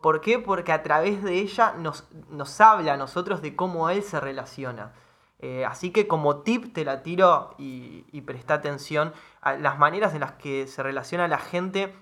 ¿Por 0.00 0.20
qué? 0.20 0.38
Porque 0.38 0.70
a 0.70 0.84
través 0.84 1.24
de 1.24 1.40
ella 1.40 1.74
nos, 1.76 2.06
nos 2.30 2.60
habla 2.60 2.92
a 2.92 2.96
nosotros 2.96 3.42
de 3.42 3.56
cómo 3.56 3.90
Él 3.90 4.04
se 4.04 4.20
relaciona. 4.20 4.92
Eh, 5.38 5.64
así 5.66 5.90
que 5.90 6.06
como 6.08 6.38
tip 6.42 6.72
te 6.72 6.84
la 6.84 7.02
tiro 7.02 7.54
y, 7.58 8.06
y 8.10 8.22
presta 8.22 8.54
atención 8.54 9.12
a 9.42 9.52
las 9.54 9.78
maneras 9.78 10.14
en 10.14 10.20
las 10.20 10.32
que 10.32 10.66
se 10.66 10.82
relaciona 10.82 11.28
la 11.28 11.38
gente 11.38 11.94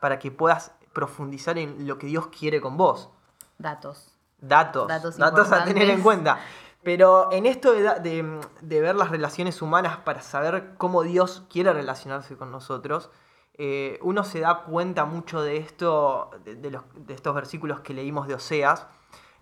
para 0.00 0.18
que 0.18 0.30
puedas 0.30 0.72
profundizar 0.94 1.58
en 1.58 1.86
lo 1.86 1.98
que 1.98 2.06
Dios 2.06 2.28
quiere 2.28 2.60
con 2.60 2.76
vos. 2.76 3.10
Datos. 3.58 4.88
Datos, 4.88 4.88
Datos 4.88 5.16
datos, 5.18 5.52
a 5.52 5.64
tener 5.64 5.90
en 5.90 6.02
cuenta. 6.02 6.40
Pero 6.82 7.30
en 7.30 7.44
esto 7.44 7.72
de, 7.72 7.82
de- 8.00 8.40
de 8.62 8.80
ver 8.80 8.96
las 8.96 9.10
relaciones 9.10 9.60
humanas 9.60 9.98
para 9.98 10.22
saber 10.22 10.72
cómo 10.78 11.02
Dios 11.02 11.42
quiere 11.50 11.74
relacionarse 11.74 12.38
con 12.38 12.50
nosotros, 12.50 13.10
eh, 13.58 13.98
uno 14.00 14.24
se 14.24 14.40
da 14.40 14.62
cuenta 14.62 15.04
mucho 15.04 15.42
de 15.42 15.58
esto, 15.58 16.30
de, 16.44 16.54
de 16.56 16.70
los- 16.70 16.84
de 16.94 17.12
estos 17.12 17.34
versículos 17.34 17.80
que 17.82 17.92
leímos 17.92 18.26
de 18.26 18.34
Oseas, 18.34 18.86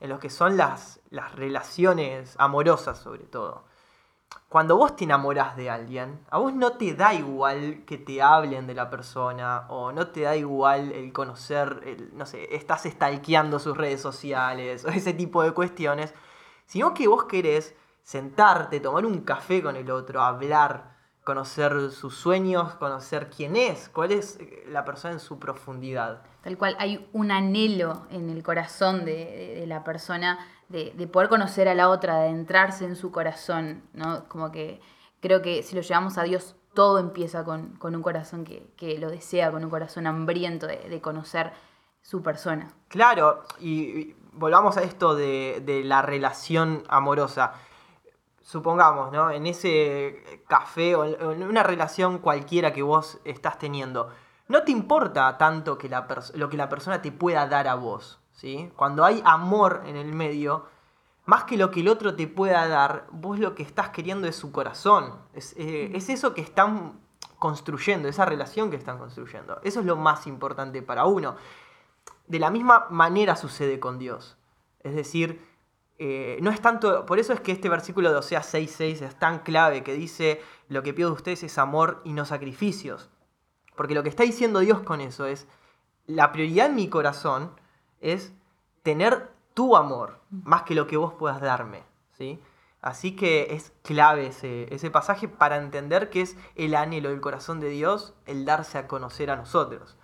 en 0.00 0.08
los 0.10 0.20
que 0.20 0.30
son 0.30 0.56
las, 0.56 1.00
las 1.10 1.34
relaciones 1.34 2.34
amorosas 2.38 2.98
sobre 2.98 3.24
todo. 3.24 3.64
Cuando 4.48 4.76
vos 4.76 4.96
te 4.96 5.04
enamorás 5.04 5.56
de 5.56 5.68
alguien, 5.70 6.20
a 6.30 6.38
vos 6.38 6.54
no 6.54 6.72
te 6.72 6.94
da 6.94 7.12
igual 7.14 7.84
que 7.86 7.98
te 7.98 8.22
hablen 8.22 8.66
de 8.66 8.74
la 8.74 8.88
persona, 8.90 9.66
o 9.68 9.92
no 9.92 10.08
te 10.08 10.22
da 10.22 10.36
igual 10.36 10.92
el 10.92 11.12
conocer, 11.12 11.82
el- 11.84 12.16
no 12.16 12.24
sé, 12.26 12.54
estás 12.54 12.84
stalkeando 12.84 13.58
sus 13.58 13.76
redes 13.76 14.00
sociales, 14.00 14.84
o 14.86 14.88
ese 14.88 15.12
tipo 15.14 15.42
de 15.42 15.52
cuestiones, 15.52 16.14
sino 16.66 16.94
que 16.94 17.08
vos 17.08 17.24
querés 17.24 17.74
sentarte, 18.02 18.80
tomar 18.80 19.04
un 19.06 19.20
café 19.22 19.62
con 19.62 19.76
el 19.76 19.90
otro, 19.90 20.22
hablar, 20.22 20.96
conocer 21.28 21.90
sus 21.90 22.14
sueños, 22.16 22.72
conocer 22.76 23.28
quién 23.28 23.54
es, 23.54 23.90
cuál 23.90 24.12
es 24.12 24.38
eh, 24.40 24.64
la 24.66 24.82
persona 24.86 25.12
en 25.12 25.20
su 25.20 25.38
profundidad. 25.38 26.22
Tal 26.42 26.56
cual 26.56 26.74
hay 26.78 27.06
un 27.12 27.30
anhelo 27.30 28.06
en 28.10 28.30
el 28.30 28.42
corazón 28.42 29.04
de, 29.04 29.12
de- 29.12 29.60
de 29.60 29.66
la 29.66 29.84
persona 29.84 30.38
de, 30.70 30.92
de 30.96 31.06
poder 31.06 31.28
conocer 31.28 31.68
a 31.68 31.74
la 31.74 31.90
otra, 31.90 32.20
de 32.20 32.28
entrarse 32.30 32.86
en 32.86 32.96
su 32.96 33.10
corazón, 33.10 33.82
¿no? 33.92 34.24
Como 34.28 34.50
que 34.50 34.80
creo 35.20 35.42
que 35.42 35.62
si 35.62 35.76
lo 35.76 35.82
llevamos 35.82 36.16
a 36.16 36.22
Dios, 36.22 36.56
todo 36.72 36.98
empieza 36.98 37.44
con, 37.44 37.76
con 37.76 37.94
un 37.94 38.02
corazón 38.02 38.44
que, 38.44 38.66
que 38.78 38.98
lo 38.98 39.10
desea, 39.10 39.50
con 39.50 39.62
un 39.62 39.70
corazón 39.70 40.06
hambriento 40.06 40.66
de, 40.66 41.00
conocer 41.02 41.52
su 42.00 42.22
persona. 42.22 42.68
Claro, 42.88 43.42
y, 43.60 43.70
y 44.00 44.16
volvamos 44.32 44.78
a 44.78 44.82
esto 44.82 45.14
de 45.14 45.82
la 45.84 46.00
relación 46.00 46.84
amorosa. 46.88 47.52
Supongamos, 48.48 49.12
¿no? 49.12 49.30
En 49.30 49.46
ese 49.46 50.42
café 50.48 50.96
o 50.96 51.04
en 51.04 51.42
una 51.42 51.62
relación 51.62 52.16
cualquiera 52.16 52.72
que 52.72 52.80
vos 52.80 53.18
estás 53.24 53.58
teniendo, 53.58 54.08
no 54.48 54.62
te 54.62 54.72
importa 54.72 55.36
tanto 55.36 55.76
que 55.76 55.90
la 55.90 56.08
lo 56.32 56.48
que 56.48 56.56
la 56.56 56.70
persona 56.70 57.02
te 57.02 57.12
pueda 57.12 57.46
dar 57.46 57.68
a 57.68 57.74
vos, 57.74 58.20
¿sí? 58.32 58.72
Cuando 58.74 59.04
hay 59.04 59.20
amor 59.26 59.82
en 59.84 59.96
el 59.96 60.14
medio, 60.14 60.64
más 61.26 61.44
que 61.44 61.58
lo 61.58 61.70
que 61.70 61.80
el 61.80 61.88
otro 61.88 62.16
te 62.16 62.26
pueda 62.26 62.66
dar, 62.68 63.06
vos 63.10 63.38
lo 63.38 63.54
que 63.54 63.62
estás 63.62 63.90
queriendo 63.90 64.26
es 64.26 64.36
su 64.36 64.50
corazón. 64.50 65.16
Es, 65.34 65.54
eh, 65.58 65.90
es 65.94 66.08
eso 66.08 66.32
que 66.32 66.40
están 66.40 67.00
construyendo, 67.38 68.08
esa 68.08 68.24
relación 68.24 68.70
que 68.70 68.76
están 68.76 68.96
construyendo. 68.96 69.60
Eso 69.62 69.80
es 69.80 69.84
lo 69.84 69.96
más 69.96 70.26
importante 70.26 70.80
para 70.80 71.04
uno 71.04 71.36
de 72.28 72.38
la 72.38 72.50
misma 72.50 72.86
manera 72.90 73.36
sucede 73.36 73.80
con 73.80 73.98
Dios. 73.98 74.36
Es 74.80 74.94
decir, 74.94 75.44
eh, 75.98 76.38
no 76.42 76.50
es 76.50 76.60
tanto, 76.60 77.04
por 77.06 77.18
eso 77.18 77.32
es 77.32 77.40
que 77.40 77.50
este 77.50 77.68
versículo 77.68 78.10
de 78.10 78.18
Oseas 78.18 78.54
6.6 78.54 79.02
es 79.02 79.18
tan 79.18 79.40
clave, 79.40 79.82
que 79.82 79.94
dice, 79.94 80.40
lo 80.68 80.82
que 80.82 80.94
pido 80.94 81.08
de 81.08 81.16
ustedes 81.16 81.42
es 81.42 81.58
amor 81.58 82.00
y 82.04 82.12
no 82.12 82.24
sacrificios. 82.24 83.10
Porque 83.74 83.94
lo 83.94 84.02
que 84.02 84.08
está 84.08 84.22
diciendo 84.22 84.60
Dios 84.60 84.80
con 84.80 85.00
eso 85.00 85.26
es, 85.26 85.48
la 86.06 86.30
prioridad 86.30 86.66
en 86.66 86.76
mi 86.76 86.88
corazón 86.88 87.52
es 88.00 88.32
tener 88.82 89.30
tu 89.54 89.76
amor, 89.76 90.20
más 90.30 90.62
que 90.62 90.76
lo 90.76 90.86
que 90.86 90.96
vos 90.96 91.14
puedas 91.14 91.40
darme. 91.40 91.82
¿sí? 92.16 92.40
Así 92.80 93.16
que 93.16 93.54
es 93.54 93.72
clave 93.82 94.28
ese, 94.28 94.72
ese 94.72 94.90
pasaje 94.90 95.26
para 95.26 95.56
entender 95.56 96.10
que 96.10 96.20
es 96.20 96.36
el 96.54 96.76
anhelo 96.76 97.10
del 97.10 97.20
corazón 97.20 97.58
de 97.58 97.70
Dios, 97.70 98.14
el 98.26 98.44
darse 98.44 98.78
a 98.78 98.86
conocer 98.86 99.30
a 99.30 99.36
nosotros. 99.36 99.96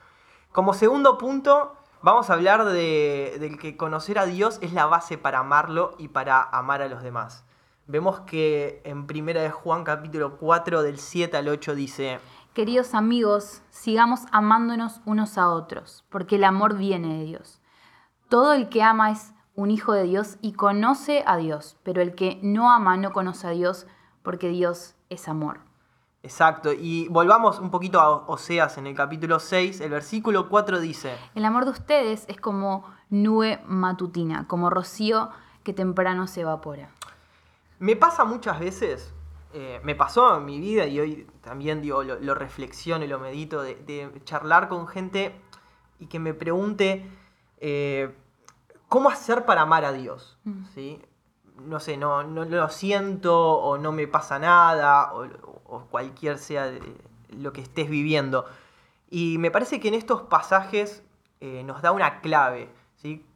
Como 0.50 0.74
segundo 0.74 1.18
punto, 1.18 1.76
vamos 2.04 2.28
a 2.28 2.34
hablar 2.34 2.66
de, 2.66 3.38
del 3.40 3.58
que 3.58 3.78
conocer 3.78 4.18
a 4.18 4.26
Dios 4.26 4.58
es 4.60 4.74
la 4.74 4.84
base 4.84 5.16
para 5.16 5.38
amarlo 5.38 5.94
y 5.98 6.08
para 6.08 6.42
amar 6.42 6.82
a 6.82 6.88
los 6.88 7.02
demás. 7.02 7.46
Vemos 7.86 8.20
que 8.20 8.82
en 8.84 9.06
1 9.10 9.40
de 9.40 9.50
Juan 9.50 9.84
capítulo 9.84 10.36
4 10.36 10.82
del 10.82 10.98
7 10.98 11.34
al 11.34 11.48
8 11.48 11.74
dice, 11.74 12.20
Queridos 12.52 12.94
amigos, 12.94 13.62
sigamos 13.70 14.20
amándonos 14.32 15.00
unos 15.06 15.38
a 15.38 15.48
otros, 15.48 16.04
porque 16.10 16.36
el 16.36 16.44
amor 16.44 16.76
viene 16.76 17.18
de 17.18 17.24
Dios. 17.24 17.62
Todo 18.28 18.52
el 18.52 18.68
que 18.68 18.82
ama 18.82 19.10
es 19.10 19.32
un 19.54 19.70
hijo 19.70 19.94
de 19.94 20.04
Dios 20.04 20.36
y 20.42 20.52
conoce 20.52 21.24
a 21.26 21.38
Dios, 21.38 21.78
pero 21.84 22.02
el 22.02 22.14
que 22.14 22.38
no 22.42 22.70
ama 22.70 22.98
no 22.98 23.14
conoce 23.14 23.46
a 23.46 23.50
Dios, 23.50 23.86
porque 24.22 24.48
Dios 24.48 24.94
es 25.08 25.26
amor. 25.26 25.60
Exacto, 26.24 26.72
y 26.72 27.06
volvamos 27.08 27.60
un 27.60 27.70
poquito 27.70 28.00
a 28.00 28.26
Oseas 28.26 28.78
en 28.78 28.86
el 28.86 28.94
capítulo 28.94 29.38
6, 29.38 29.80
el 29.80 29.90
versículo 29.90 30.48
4 30.48 30.80
dice, 30.80 31.16
El 31.34 31.44
amor 31.44 31.64
de 31.64 31.70
ustedes 31.70 32.24
es 32.28 32.40
como 32.40 32.84
nube 33.10 33.62
matutina, 33.66 34.48
como 34.48 34.70
rocío 34.70 35.30
que 35.62 35.72
temprano 35.72 36.26
se 36.26 36.40
evapora. 36.40 36.90
Me 37.78 37.94
pasa 37.94 38.24
muchas 38.24 38.58
veces, 38.58 39.12
eh, 39.52 39.80
me 39.84 39.94
pasó 39.94 40.36
en 40.36 40.44
mi 40.44 40.58
vida 40.58 40.86
y 40.86 40.98
hoy 40.98 41.26
también 41.42 41.82
digo, 41.82 42.02
lo, 42.02 42.18
lo 42.18 42.34
reflexiono 42.34 43.04
y 43.04 43.08
lo 43.08 43.20
medito, 43.20 43.62
de, 43.62 43.76
de 43.76 44.10
charlar 44.24 44.68
con 44.68 44.88
gente 44.88 45.38
y 46.00 46.06
que 46.06 46.18
me 46.18 46.34
pregunte 46.34 47.08
eh, 47.58 48.14
cómo 48.88 49.08
hacer 49.08 49.44
para 49.44 49.62
amar 49.62 49.84
a 49.84 49.92
Dios. 49.92 50.36
Mm. 50.44 50.64
¿sí? 50.74 51.02
No 51.56 51.80
sé, 51.80 51.96
no, 51.96 52.24
no 52.24 52.44
lo 52.44 52.68
siento 52.68 53.36
o 53.38 53.78
no 53.78 53.92
me 53.92 54.08
pasa 54.08 54.38
nada 54.38 55.12
o, 55.14 55.86
cualquier 55.90 56.38
sea 56.38 56.72
lo 57.30 57.52
que 57.52 57.60
estés 57.60 57.88
viviendo. 57.88 58.44
Y 59.10 59.38
me 59.38 59.50
parece 59.50 59.80
que 59.80 59.88
en 59.88 59.94
estos 59.94 60.22
pasajes 60.22 61.02
eh, 61.40 61.62
nos 61.64 61.82
da 61.82 61.92
una 61.92 62.20
clave. 62.20 62.72
¿sí? 62.96 63.26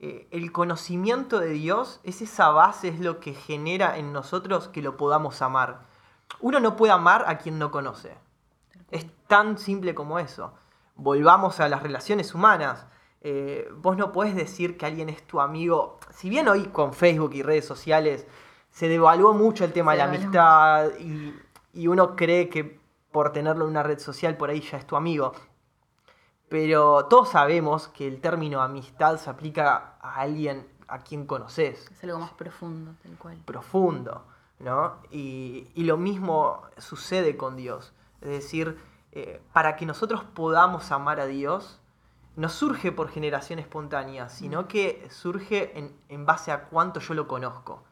Eh, 0.00 0.28
el 0.30 0.52
conocimiento 0.52 1.40
de 1.40 1.50
Dios 1.50 2.00
es 2.04 2.22
esa 2.22 2.50
base, 2.50 2.88
es 2.88 3.00
lo 3.00 3.18
que 3.18 3.34
genera 3.34 3.98
en 3.98 4.12
nosotros 4.12 4.68
que 4.68 4.82
lo 4.82 4.96
podamos 4.96 5.42
amar. 5.42 5.80
Uno 6.40 6.60
no 6.60 6.76
puede 6.76 6.92
amar 6.92 7.24
a 7.26 7.38
quien 7.38 7.58
no 7.58 7.70
conoce. 7.70 8.16
Es 8.90 9.06
tan 9.26 9.58
simple 9.58 9.94
como 9.94 10.18
eso. 10.18 10.54
Volvamos 10.94 11.58
a 11.58 11.68
las 11.68 11.82
relaciones 11.82 12.34
humanas. 12.34 12.86
Eh, 13.20 13.68
vos 13.76 13.96
no 13.96 14.12
podés 14.12 14.34
decir 14.36 14.76
que 14.76 14.86
alguien 14.86 15.08
es 15.08 15.22
tu 15.26 15.40
amigo. 15.40 15.98
Si 16.14 16.28
bien 16.30 16.48
hoy 16.48 16.64
con 16.66 16.92
Facebook 16.92 17.32
y 17.34 17.42
redes 17.42 17.64
sociales 17.64 18.26
se 18.70 18.88
devaluó 18.88 19.34
mucho 19.34 19.64
el 19.64 19.72
tema 19.72 19.92
Se 19.92 19.98
de 19.98 20.04
la 20.04 20.10
amistad 20.10 20.90
y, 21.00 21.34
y 21.72 21.88
uno 21.88 22.14
cree 22.14 22.48
que 22.48 22.78
por 23.10 23.32
tenerlo 23.32 23.64
en 23.64 23.70
una 23.70 23.82
red 23.82 23.98
social 23.98 24.36
por 24.36 24.50
ahí 24.50 24.60
ya 24.60 24.78
es 24.78 24.86
tu 24.86 24.96
amigo. 24.96 25.32
Pero 26.48 27.06
todos 27.06 27.30
sabemos 27.30 27.88
que 27.88 28.06
el 28.06 28.20
término 28.20 28.62
amistad 28.62 29.18
se 29.18 29.28
aplica 29.28 29.94
a 30.00 30.20
alguien 30.20 30.66
a 30.86 31.00
quien 31.00 31.26
conoces 31.26 31.86
Es 31.90 32.02
algo 32.04 32.18
más 32.18 32.32
profundo, 32.32 32.94
tal 33.02 33.12
cual. 33.18 33.36
profundo. 33.44 34.24
¿no? 34.58 34.96
Y, 35.10 35.68
y 35.74 35.84
lo 35.84 35.96
mismo 35.96 36.62
sucede 36.78 37.36
con 37.36 37.56
Dios. 37.56 37.92
Es 38.20 38.28
decir, 38.30 38.78
eh, 39.12 39.40
para 39.52 39.76
que 39.76 39.86
nosotros 39.86 40.24
podamos 40.24 40.90
amar 40.90 41.20
a 41.20 41.26
Dios, 41.26 41.80
no 42.38 42.48
surge 42.48 42.92
por 42.92 43.10
generación 43.10 43.58
espontánea, 43.58 44.28
sino 44.28 44.68
que 44.68 45.08
surge 45.10 45.76
en, 45.76 45.92
en 46.08 46.24
base 46.24 46.52
a 46.52 46.66
cuánto 46.66 47.00
yo 47.00 47.14
lo 47.14 47.26
conozco. 47.26 47.82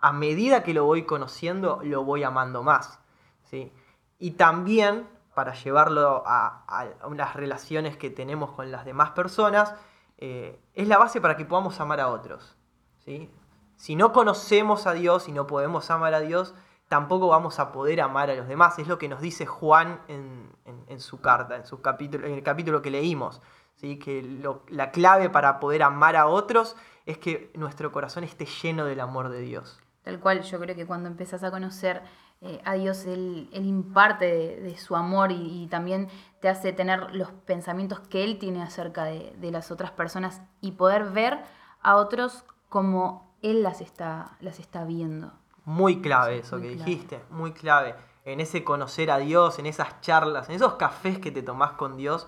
A 0.00 0.12
medida 0.12 0.64
que 0.64 0.74
lo 0.74 0.84
voy 0.84 1.04
conociendo, 1.04 1.78
lo 1.84 2.02
voy 2.02 2.24
amando 2.24 2.64
más. 2.64 2.98
¿sí? 3.44 3.72
Y 4.18 4.32
también, 4.32 5.06
para 5.32 5.54
llevarlo 5.54 6.24
a, 6.26 6.64
a, 6.66 6.88
las 7.14 7.34
relaciones 7.34 7.96
que 7.96 8.10
tenemos 8.10 8.50
con 8.50 8.72
las 8.72 8.84
demás 8.84 9.10
personas, 9.10 9.76
eh, 10.18 10.60
es 10.74 10.88
la 10.88 10.98
base 10.98 11.20
para 11.20 11.36
que 11.36 11.44
podamos 11.44 11.78
amar 11.78 12.00
a 12.00 12.08
otros. 12.08 12.56
¿sí? 13.04 13.30
Si 13.76 13.94
no 13.94 14.12
conocemos 14.12 14.88
a 14.88 14.92
Dios 14.92 15.28
y 15.28 15.32
no 15.32 15.46
podemos 15.46 15.88
amar 15.92 16.14
a 16.14 16.20
Dios, 16.20 16.52
tampoco 16.88 17.28
vamos 17.28 17.58
a 17.58 17.72
poder 17.72 18.00
amar 18.00 18.30
a 18.30 18.34
los 18.34 18.48
demás. 18.48 18.78
Es 18.78 18.88
lo 18.88 18.98
que 18.98 19.08
nos 19.08 19.20
dice 19.20 19.46
Juan 19.46 20.00
en, 20.08 21.00
su 21.00 21.20
carta, 21.20 21.56
en, 21.56 21.66
su 21.66 21.80
capítulo, 21.80 22.26
el 22.26 22.42
capítulo 22.42 22.82
que 22.82 22.90
leímos. 22.90 23.42
¿sí? 23.76 23.98
Que 23.98 24.22
la 24.68 24.90
clave 24.90 25.30
para 25.30 25.60
poder 25.60 25.82
amar 25.82 26.16
a 26.16 26.26
otros 26.26 26.76
es 27.04 27.18
que 27.18 27.50
nuestro 27.54 27.92
corazón 27.92 28.24
esté 28.24 28.46
lleno 28.46 28.84
del 28.84 29.00
amor 29.00 29.28
de 29.28 29.40
Dios. 29.40 29.80
Tal 30.02 30.20
cual, 30.20 30.42
yo 30.42 30.60
creo 30.60 30.76
que 30.76 30.86
cuando 30.86 31.08
empezás 31.08 31.42
a 31.42 31.50
conocer 31.50 32.02
eh, 32.40 32.60
a 32.64 32.74
Dios, 32.74 33.06
Él, 33.06 33.48
imparte 33.52 34.26
de, 34.60 34.76
su 34.76 34.94
amor 34.94 35.32
y, 35.32 35.66
también 35.68 36.08
te 36.40 36.48
hace 36.48 36.72
tener 36.72 37.14
los 37.14 37.32
pensamientos 37.32 38.00
que 38.00 38.22
Él 38.22 38.38
tiene 38.38 38.62
acerca 38.62 39.04
de, 39.04 39.50
las 39.50 39.70
otras 39.72 39.90
personas 39.90 40.42
y 40.60 40.72
poder 40.72 41.10
ver 41.10 41.42
a 41.80 41.96
otros 41.96 42.44
como 42.68 43.34
Él 43.42 43.62
las 43.62 43.80
está 43.80 44.84
viendo. 44.86 45.32
Muy 45.66 46.00
clave 46.00 46.38
eso 46.38 46.56
muy 46.56 46.68
que 46.68 46.74
clave. 46.76 46.90
dijiste, 46.90 47.20
muy 47.28 47.52
clave. 47.52 47.94
En 48.24 48.40
ese 48.40 48.64
conocer 48.64 49.10
a 49.10 49.18
Dios, 49.18 49.58
en 49.58 49.66
esas 49.66 50.00
charlas, 50.00 50.48
en 50.48 50.54
esos 50.56 50.74
cafés 50.74 51.18
que 51.18 51.30
te 51.30 51.42
tomás 51.42 51.72
con 51.72 51.96
Dios, 51.98 52.26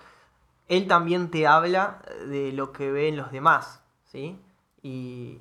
Él 0.68 0.86
también 0.86 1.30
te 1.30 1.46
habla 1.46 2.02
de 2.26 2.52
lo 2.52 2.72
que 2.72 2.92
ven 2.92 3.16
los 3.16 3.32
demás, 3.32 3.80
¿sí? 4.04 4.38
Y, 4.82 5.40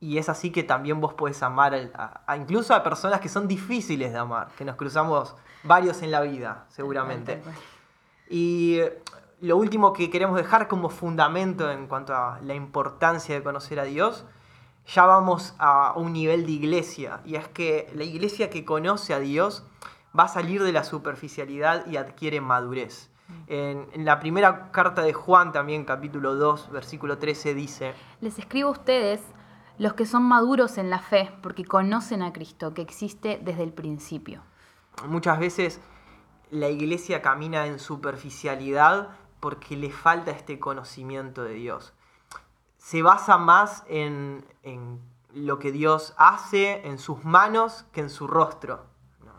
y 0.00 0.18
es 0.18 0.28
así 0.28 0.50
que 0.50 0.62
también 0.62 1.00
vos 1.00 1.14
podés 1.14 1.42
amar 1.42 1.74
a, 1.94 2.22
a- 2.26 2.36
incluso 2.36 2.74
a 2.74 2.82
personas 2.82 3.20
que 3.20 3.28
son 3.28 3.46
difíciles 3.46 4.12
de 4.12 4.18
amar, 4.18 4.48
que 4.56 4.64
nos 4.64 4.76
cruzamos 4.76 5.36
varios 5.62 6.00
en 6.02 6.10
la 6.10 6.20
vida, 6.22 6.64
seguramente. 6.68 7.42
Y 8.30 8.80
lo 9.40 9.56
último 9.56 9.92
que 9.92 10.10
queremos 10.10 10.36
dejar 10.36 10.68
como 10.68 10.88
fundamento 10.88 11.70
en 11.70 11.86
cuanto 11.86 12.14
a 12.14 12.40
la 12.42 12.54
importancia 12.54 13.34
de 13.34 13.42
conocer 13.42 13.78
a 13.78 13.84
Dios, 13.84 14.24
ya 14.86 15.04
vamos 15.06 15.54
a 15.58 15.94
un 15.96 16.12
nivel 16.12 16.46
de 16.46 16.52
iglesia. 16.52 17.20
Y 17.24 17.36
es 17.36 17.48
que 17.48 17.90
la 17.94 18.04
iglesia 18.04 18.50
que 18.50 18.64
conoce 18.64 19.14
a 19.14 19.20
Dios 19.20 19.64
va 20.18 20.24
a 20.24 20.28
salir 20.28 20.62
de 20.62 20.72
la 20.72 20.84
superficialidad 20.84 21.86
y 21.86 21.96
adquiere 21.96 22.40
madurez. 22.40 23.10
En, 23.46 23.88
en 23.92 24.04
la 24.04 24.20
primera 24.20 24.70
carta 24.72 25.02
de 25.02 25.14
Juan, 25.14 25.52
también 25.52 25.84
capítulo 25.84 26.34
2, 26.34 26.70
versículo 26.70 27.18
13, 27.18 27.54
dice, 27.54 27.94
Les 28.20 28.38
escribo 28.38 28.68
a 28.68 28.72
ustedes, 28.72 29.22
los 29.78 29.94
que 29.94 30.04
son 30.04 30.24
maduros 30.24 30.76
en 30.76 30.90
la 30.90 30.98
fe, 30.98 31.30
porque 31.42 31.64
conocen 31.64 32.22
a 32.22 32.32
Cristo, 32.32 32.74
que 32.74 32.82
existe 32.82 33.40
desde 33.42 33.62
el 33.62 33.72
principio. 33.72 34.42
muchas 35.08 35.38
veces 35.38 35.80
la 36.50 36.68
iglesia 36.68 37.22
camina 37.22 37.66
en 37.66 37.78
superficialidad 37.78 39.08
porque 39.40 39.74
le 39.74 39.90
falta 39.90 40.30
este 40.30 40.60
conocimiento 40.60 41.42
de 41.42 41.54
Dios. 41.54 41.94
Se 42.84 43.00
basa 43.00 43.38
más 43.38 43.84
en, 43.88 44.44
en 44.64 45.00
lo 45.32 45.60
que 45.60 45.70
Dios 45.70 46.14
hace 46.16 46.84
en 46.84 46.98
sus 46.98 47.22
manos 47.24 47.84
que 47.92 48.00
en 48.00 48.10
su 48.10 48.26
rostro. 48.26 48.86
¿no? 49.24 49.32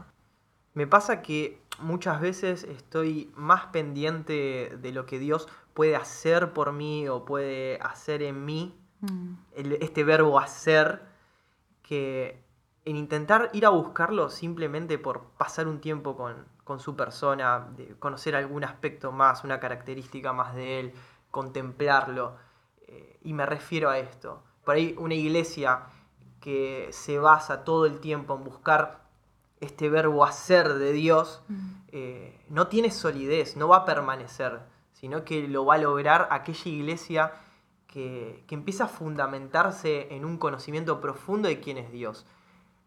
Me 0.74 0.88
pasa 0.88 1.22
que 1.22 1.62
muchas 1.80 2.22
veces 2.22 2.64
estoy 2.64 3.34
más 3.36 3.66
pendiente 3.66 4.78
de 4.82 4.92
lo 4.94 5.06
que 5.06 5.20
Dios 5.20 5.50
puede 5.74 5.98
hacer 5.98 6.54
por 6.54 6.72
mí 6.72 7.10
o 7.10 7.26
puede 7.26 7.80
hacer 7.82 8.24
en 8.24 8.46
mí, 8.46 8.80
Mm. 9.02 9.34
el- 9.56 9.74
este 9.84 10.06
verbo 10.06 10.40
hacer, 10.40 11.02
que 11.82 12.42
en 12.86 12.96
intentar 12.96 13.50
ir 13.52 13.66
a 13.66 13.70
buscarlo 13.70 14.30
simplemente 14.30 14.98
por 14.98 15.26
pasar 15.38 15.68
un 15.68 15.82
tiempo 15.82 16.16
con, 16.16 16.46
con 16.64 16.80
su 16.80 16.96
persona, 16.96 17.68
de 17.76 17.98
conocer 18.00 18.38
algún 18.38 18.64
aspecto 18.64 19.12
más, 19.12 19.44
una 19.44 19.60
característica 19.60 20.32
más 20.32 20.56
de 20.56 20.80
él, 20.80 20.94
contemplarlo. 21.30 22.38
Eh, 22.94 23.18
y 23.24 23.34
me 23.34 23.46
refiero 23.46 23.90
a 23.90 23.98
esto. 23.98 24.44
Por 24.64 24.76
ahí 24.76 24.96
una 24.98 25.16
iglesia 25.16 25.84
que 26.40 26.90
se 26.92 27.18
basa 27.18 27.64
todo 27.64 27.86
el 27.86 28.00
tiempo 28.00 28.36
en 28.36 28.44
buscar 28.44 29.02
este 29.60 29.90
verbo 29.90 30.26
hacer 30.26 30.74
de 30.74 30.92
Dios, 30.92 31.42
eh, 31.88 32.38
no 32.50 32.68
tiene 32.68 32.92
solidez, 32.92 33.56
no 33.56 33.70
va 33.70 33.78
a 33.78 33.86
permanecer, 33.86 34.60
sino 34.92 35.24
que 35.24 35.48
lo 35.48 35.66
va 35.66 35.76
a 35.76 35.78
lograr 35.78 36.28
aquella 36.32 36.70
iglesia 36.70 37.34
que, 37.88 38.44
que 38.46 38.56
empieza 38.56 38.86
a 38.86 38.88
fundamentarse 38.88 40.14
en 40.14 40.26
un 40.26 40.38
conocimiento 40.38 41.00
profundo 41.00 41.48
de 41.48 41.62
quién 41.62 41.78
es 41.78 41.92
Dios. 41.94 42.26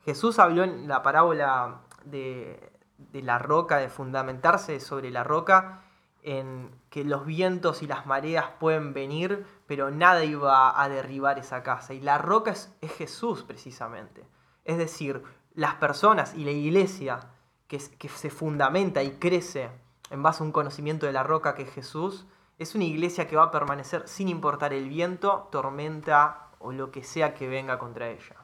Jesús 0.05 0.39
habló 0.39 0.65
en 0.65 0.87
la 0.87 1.03
parábola 1.03 1.81
de, 2.05 2.73
de 2.99 3.23
la 3.23 3.39
roca, 3.39 3.79
de 3.79 3.89
fundamentarse 3.89 4.79
sobre 4.79 5.11
la 5.11 5.25
roca, 5.25 5.83
en 6.27 6.73
que 6.91 7.05
los 7.05 7.25
vientos 7.25 7.85
y 7.85 7.87
las 7.87 8.05
mareas 8.05 8.47
pueden 8.59 8.93
venir, 8.93 9.47
pero 9.67 9.93
nada 9.93 10.25
iba 10.25 10.83
a 10.83 10.89
derribar 10.89 11.39
esa 11.39 11.63
casa. 11.63 11.95
Y 11.95 12.01
la 12.01 12.19
roca 12.19 12.51
es, 12.51 12.75
es 12.81 12.93
Jesús 12.93 13.45
precisamente. 13.45 14.27
Es 14.65 14.77
decir, 14.77 15.23
las 15.55 15.77
personas 15.77 16.35
y 16.35 16.45
la 16.45 16.51
iglesia 16.51 17.31
que, 17.69 17.79
que 17.97 18.09
se 18.09 18.31
fundamenta 18.31 19.05
y 19.05 19.13
crece 19.13 19.71
en 20.11 20.23
base 20.25 20.43
a 20.43 20.47
un 20.47 20.53
conocimiento 20.53 21.07
de 21.07 21.13
la 21.13 21.23
roca 21.23 21.55
que 21.55 21.63
es 21.63 21.71
Jesús, 21.71 22.27
es 22.59 22.75
una 22.75 22.85
iglesia 22.85 23.29
que 23.29 23.37
va 23.37 23.45
a 23.45 23.51
permanecer 23.53 24.09
sin 24.09 24.29
importar 24.29 24.73
el 24.73 24.89
viento, 24.89 25.49
tormenta 25.53 26.51
o 26.59 26.73
lo 26.73 26.91
que 26.91 27.05
sea 27.05 27.35
que 27.35 27.47
venga 27.47 27.79
contra 27.79 28.09
ella. 28.09 28.35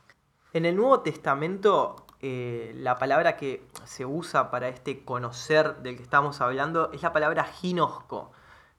En 0.53 0.67
el 0.67 0.77
Nuevo 0.77 1.01
Testamento, 1.01 1.97
eh, 2.25 2.73
la 2.77 2.99
palabra 2.99 3.37
que 3.37 3.67
se 3.85 4.07
usa 4.07 4.53
para 4.53 4.69
este 4.69 5.05
conocer 5.05 5.79
del 5.79 5.97
que 5.97 6.05
estamos 6.05 6.41
hablando 6.41 6.93
es 6.93 7.03
la 7.03 7.13
palabra 7.13 7.43
ginosco. 7.43 8.31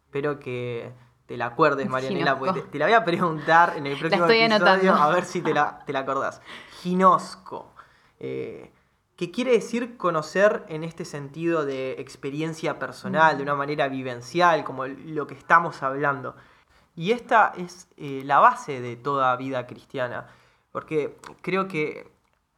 Espero 0.05 0.39
que 0.39 0.93
te 1.25 1.35
la 1.35 1.47
acuerdes, 1.47 1.89
Marianela, 1.89 2.39
porque 2.39 2.61
te, 2.61 2.79
la 2.79 2.85
voy 2.85 2.93
a 2.93 3.03
preguntar 3.03 3.73
en 3.75 3.85
el 3.85 3.99
próximo 3.99 4.25
episodio 4.25 4.45
anotando. 4.45 4.93
a 4.93 5.09
ver 5.09 5.25
si 5.25 5.41
te 5.41 5.53
la, 5.53 5.83
te 5.85 5.91
la 5.91 5.99
acordás. 5.99 6.41
Ginosco. 6.81 7.73
Eh, 8.17 8.71
que 9.17 9.29
quiere 9.29 9.51
decir 9.51 9.97
conocer 9.97 10.63
en 10.69 10.85
este 10.85 11.03
sentido 11.03 11.65
de 11.65 11.99
experiencia 11.99 12.79
personal, 12.79 13.35
de 13.35 13.43
una 13.43 13.55
manera 13.55 13.89
vivencial, 13.89 14.63
como 14.63 14.87
lo 14.87 15.27
que 15.27 15.35
estamos 15.35 15.83
hablando. 15.83 16.37
Y 16.95 17.11
esta 17.11 17.51
es 17.57 17.89
eh, 17.97 18.21
la 18.23 18.39
base 18.39 18.79
de 18.79 18.95
toda 18.95 19.35
vida 19.35 19.67
cristiana, 19.67 20.27
porque 20.71 21.17
creo 21.41 21.67
que 21.67 22.12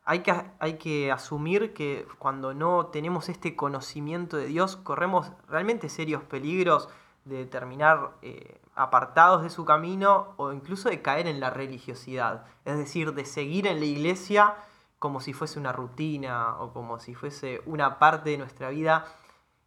hay, 0.05 0.19
que 0.19 0.33
hay 0.59 0.77
que 0.77 1.11
asumir 1.11 1.73
que 1.73 2.07
cuando 2.19 2.53
no 2.53 2.87
tenemos 2.87 3.27
este 3.29 3.55
conocimiento 3.55 4.37
de 4.37 4.45
Dios, 4.45 4.75
corremos 4.77 5.31
realmente 5.47 5.89
serios 5.89 6.23
peligros 6.23 6.89
de 7.25 7.45
terminar 7.47 8.11
eh, 8.21 8.61
apartados 8.75 9.41
de 9.41 9.49
su 9.49 9.65
camino 9.65 10.33
o 10.37 10.53
incluso 10.53 10.89
de 10.89 11.01
caer 11.01 11.25
en 11.27 11.39
la 11.39 11.49
religiosidad, 11.49 12.45
es 12.65 12.77
decir, 12.77 13.13
de 13.13 13.25
seguir 13.25 13.65
en 13.65 13.79
la 13.79 13.85
iglesia 13.85 14.53
como 14.99 15.19
si 15.19 15.33
fuese 15.33 15.59
una 15.59 15.71
rutina 15.71 16.55
o 16.59 16.71
como 16.71 16.99
si 16.99 17.15
fuese 17.15 17.61
una 17.65 17.97
parte 17.99 18.29
de 18.29 18.37
nuestra 18.37 18.69
vida 18.69 19.05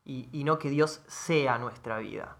y, 0.04 0.42
no 0.44 0.58
que 0.58 0.70
Dios 0.70 1.02
sea 1.06 1.58
nuestra 1.58 1.98
vida. 1.98 2.38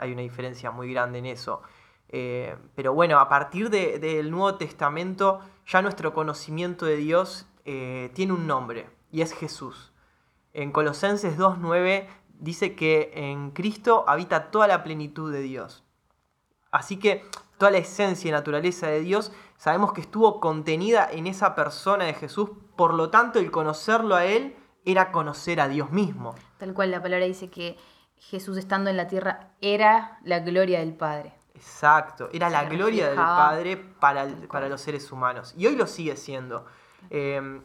Hay 0.00 0.12
una 0.12 0.22
diferencia 0.22 0.72
muy 0.72 0.92
grande 0.92 1.20
en 1.20 1.26
eso. 1.26 1.62
Eh, 2.08 2.56
pero 2.74 2.92
bueno, 2.94 3.20
a 3.20 3.28
partir 3.28 3.70
de- 3.70 4.00
del 4.00 4.32
Nuevo 4.32 4.56
Testamento 4.56 5.40
ya 5.70 5.82
nuestro 5.82 6.12
conocimiento 6.12 6.84
de 6.84 6.96
Dios 6.96 7.46
eh, 7.64 8.10
tiene 8.14 8.32
un 8.32 8.46
nombre 8.46 8.90
y 9.12 9.22
es 9.22 9.32
Jesús. 9.32 9.92
En 10.52 10.72
Colosenses 10.72 11.38
2.9 11.38 12.08
dice 12.40 12.74
que 12.74 13.12
en 13.14 13.52
Cristo 13.52 14.04
habita 14.08 14.50
toda 14.50 14.66
la 14.66 14.82
plenitud 14.82 15.32
de 15.32 15.42
Dios. 15.42 15.84
Así 16.72 16.98
que 16.98 17.24
toda 17.56 17.70
la 17.70 17.78
esencia 17.78 18.28
y 18.28 18.32
naturaleza 18.32 18.88
de 18.88 19.00
Dios 19.00 19.30
sabemos 19.56 19.92
que 19.92 20.00
estuvo 20.00 20.40
contenida 20.40 21.08
en 21.10 21.28
esa 21.28 21.54
persona 21.54 22.04
de 22.04 22.14
Jesús, 22.14 22.50
por 22.76 22.94
lo 22.94 23.10
tanto 23.10 23.38
el 23.38 23.52
conocerlo 23.52 24.16
a 24.16 24.24
Él 24.24 24.56
era 24.84 25.12
conocer 25.12 25.60
a 25.60 25.68
Dios 25.68 25.92
mismo. 25.92 26.34
Tal 26.58 26.74
cual 26.74 26.90
la 26.90 27.02
palabra 27.02 27.26
dice 27.26 27.48
que 27.48 27.76
Jesús 28.16 28.56
estando 28.56 28.90
en 28.90 28.96
la 28.96 29.06
tierra 29.06 29.54
era 29.60 30.18
la 30.24 30.40
gloria 30.40 30.80
del 30.80 30.94
Padre. 30.94 31.39
Exacto, 31.54 32.28
era 32.32 32.48
la 32.50 32.64
gloria 32.64 33.08
del 33.08 33.16
Padre 33.16 33.76
para, 33.76 34.22
el- 34.24 34.48
para 34.48 34.68
los 34.68 34.80
seres 34.80 35.10
humanos. 35.12 35.54
Y 35.56 35.66
hoy 35.66 35.76
lo 35.76 35.86
sigue 35.86 36.16
siendo. 36.16 36.64
Eh, 37.10 37.60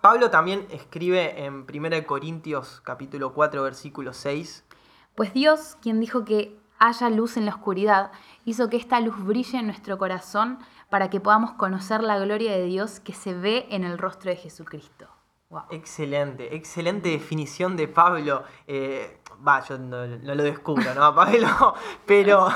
Pablo 0.00 0.30
también 0.30 0.66
escribe 0.70 1.44
en 1.44 1.66
1 1.70 2.06
Corintios 2.06 2.80
capítulo 2.84 3.32
4 3.34 3.62
versículo 3.62 4.12
6, 4.14 4.64
Pues 5.14 5.34
Dios, 5.34 5.76
quien 5.82 6.00
dijo 6.00 6.24
que 6.24 6.58
haya 6.78 7.10
luz 7.10 7.36
en 7.36 7.44
la 7.44 7.52
oscuridad, 7.52 8.10
hizo 8.46 8.70
que 8.70 8.78
esta 8.78 9.00
luz 9.00 9.22
brille 9.22 9.58
en 9.58 9.66
nuestro 9.66 9.98
corazón 9.98 10.58
para 10.88 11.10
que 11.10 11.20
podamos 11.20 11.52
conocer 11.52 12.02
la 12.02 12.18
gloria 12.18 12.52
de 12.52 12.64
Dios 12.64 13.00
que 13.00 13.12
se 13.12 13.34
ve 13.34 13.66
en 13.70 13.84
el 13.84 13.98
rostro 13.98 14.30
de 14.30 14.36
Jesucristo. 14.36 15.06
Wow. 15.50 15.62
Excelente, 15.70 16.54
excelente 16.54 17.08
definición 17.10 17.76
de 17.76 17.88
Pablo. 17.88 18.44
Eh, 18.66 19.18
Va, 19.46 19.64
yo 19.64 19.78
no, 19.78 20.06
no 20.06 20.34
lo 20.34 20.42
descubro, 20.42 20.94
¿no? 20.94 21.14
Pablo, 21.14 21.74
pero, 22.06 22.48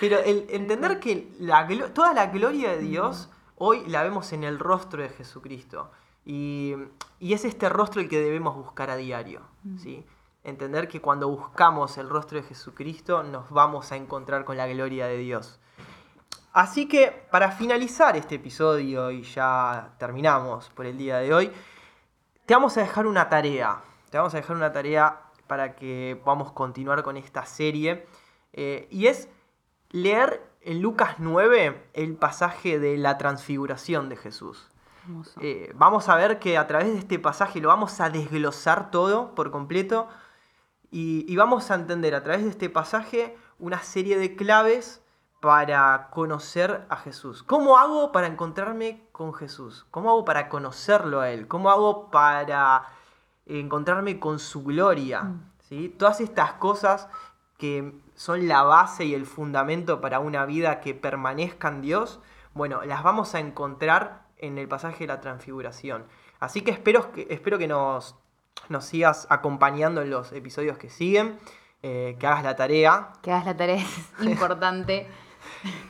pero 0.00 0.18
el 0.18 0.46
entender 0.50 1.00
que 1.00 1.32
la, 1.38 1.66
toda 1.92 2.12
la 2.14 2.26
gloria 2.26 2.70
de 2.70 2.78
Dios 2.78 3.30
hoy 3.56 3.84
la 3.86 4.02
vemos 4.02 4.32
en 4.32 4.44
el 4.44 4.58
rostro 4.58 5.02
de 5.02 5.08
Jesucristo. 5.08 5.90
Y, 6.26 6.74
y 7.20 7.34
es 7.34 7.44
este 7.44 7.68
rostro 7.68 8.00
el 8.00 8.08
que 8.08 8.20
debemos 8.20 8.56
buscar 8.56 8.90
a 8.90 8.96
diario, 8.96 9.42
¿sí? 9.78 10.06
Entender 10.42 10.88
que 10.88 11.00
cuando 11.00 11.28
buscamos 11.28 11.98
el 11.98 12.08
rostro 12.08 12.40
de 12.40 12.46
Jesucristo 12.46 13.22
nos 13.22 13.50
vamos 13.50 13.92
a 13.92 13.96
encontrar 13.96 14.44
con 14.44 14.56
la 14.56 14.66
gloria 14.66 15.06
de 15.06 15.18
Dios. 15.18 15.60
Así 16.52 16.86
que 16.86 17.26
para 17.30 17.50
finalizar 17.50 18.16
este 18.16 18.36
episodio 18.36 19.10
y 19.10 19.22
ya 19.22 19.94
terminamos 19.98 20.70
por 20.70 20.86
el 20.86 20.96
día 20.96 21.18
de 21.18 21.34
hoy, 21.34 21.50
te 22.46 22.54
vamos 22.54 22.76
a 22.76 22.80
dejar 22.80 23.06
una 23.06 23.28
tarea. 23.28 23.82
Te 24.10 24.18
vamos 24.18 24.32
a 24.34 24.36
dejar 24.36 24.56
una 24.56 24.72
tarea 24.72 25.20
para 25.46 25.74
que 25.74 26.20
podamos 26.24 26.52
continuar 26.52 27.02
con 27.02 27.16
esta 27.16 27.44
serie. 27.44 28.06
eh, 28.52 28.86
y 28.90 29.08
es 29.08 29.28
leer 29.94 30.44
en 30.62 30.82
Lucas 30.82 31.16
9 31.18 31.90
el 31.92 32.16
pasaje 32.16 32.80
de 32.80 32.98
la 32.98 33.16
transfiguración 33.16 34.08
de 34.08 34.16
Jesús. 34.16 34.68
Eh, 35.40 35.72
vamos 35.76 36.08
a 36.08 36.16
ver 36.16 36.40
que 36.40 36.58
a 36.58 36.66
través 36.66 36.88
de 36.88 36.98
este 36.98 37.20
pasaje 37.20 37.60
lo 37.60 37.68
vamos 37.68 38.00
a 38.00 38.10
desglosar 38.10 38.90
todo 38.90 39.36
por 39.36 39.52
completo 39.52 40.08
y, 40.90 41.24
y 41.32 41.36
vamos 41.36 41.70
a 41.70 41.76
entender 41.76 42.16
a 42.16 42.24
través 42.24 42.42
de 42.42 42.50
este 42.50 42.68
pasaje 42.68 43.38
una 43.60 43.84
serie 43.84 44.18
de 44.18 44.34
claves 44.34 45.00
para 45.38 46.08
conocer 46.10 46.86
a 46.88 46.96
Jesús. 46.96 47.44
¿Cómo 47.44 47.78
hago 47.78 48.10
para 48.10 48.26
encontrarme 48.26 49.06
con 49.12 49.32
Jesús? 49.32 49.86
¿Cómo 49.92 50.10
hago 50.10 50.24
para 50.24 50.48
conocerlo 50.48 51.20
a 51.20 51.30
Él? 51.30 51.46
¿Cómo 51.46 51.70
hago 51.70 52.10
para 52.10 52.88
encontrarme 53.46 54.18
con 54.18 54.40
su 54.40 54.64
gloria? 54.64 55.34
¿Sí? 55.60 55.94
Todas 55.96 56.20
estas 56.20 56.54
cosas 56.54 57.08
que 57.58 57.92
son 58.14 58.48
la 58.48 58.62
base 58.62 59.04
y 59.04 59.14
el 59.14 59.26
fundamento 59.26 60.00
para 60.00 60.20
una 60.20 60.44
vida 60.46 60.80
que 60.80 60.94
permanezca 60.94 61.68
en 61.68 61.80
Dios, 61.82 62.20
bueno, 62.52 62.82
las 62.84 63.02
vamos 63.02 63.34
a 63.34 63.40
encontrar 63.40 64.22
en 64.38 64.58
el 64.58 64.68
pasaje 64.68 65.00
de 65.04 65.08
la 65.08 65.20
transfiguración. 65.20 66.06
Así 66.40 66.60
que 66.62 66.70
espero 66.70 67.12
que, 67.12 67.26
espero 67.30 67.58
que 67.58 67.68
nos, 67.68 68.16
nos 68.68 68.84
sigas 68.84 69.26
acompañando 69.30 70.02
en 70.02 70.10
los 70.10 70.32
episodios 70.32 70.76
que 70.78 70.90
siguen, 70.90 71.38
eh, 71.82 72.16
que 72.18 72.26
hagas 72.26 72.44
la 72.44 72.56
tarea. 72.56 73.12
Que 73.22 73.32
hagas 73.32 73.46
la 73.46 73.56
tarea 73.56 73.76
es 73.76 74.12
importante. 74.20 75.06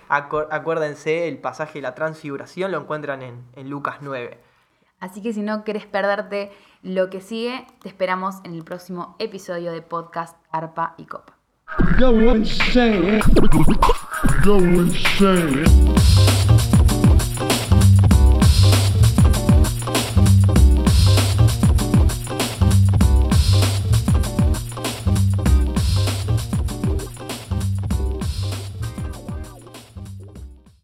Acu- 0.08 0.46
acuérdense, 0.50 1.28
el 1.28 1.38
pasaje 1.38 1.74
de 1.74 1.82
la 1.82 1.94
transfiguración 1.94 2.70
lo 2.72 2.78
encuentran 2.80 3.22
en, 3.22 3.44
en 3.54 3.70
Lucas 3.70 3.98
9. 4.00 4.38
Así 5.00 5.22
que 5.22 5.32
si 5.32 5.42
no 5.42 5.64
querés 5.64 5.86
perderte 5.86 6.50
lo 6.82 7.10
que 7.10 7.20
sigue, 7.20 7.66
te 7.82 7.88
esperamos 7.88 8.36
en 8.44 8.54
el 8.54 8.64
próximo 8.64 9.16
episodio 9.18 9.72
de 9.72 9.82
podcast 9.82 10.36
Arpa 10.50 10.94
y 10.96 11.06
Copa. 11.06 11.33
Go 11.98 12.18
insane. 12.34 13.22
Go 14.44 14.58
insane. 14.58 16.43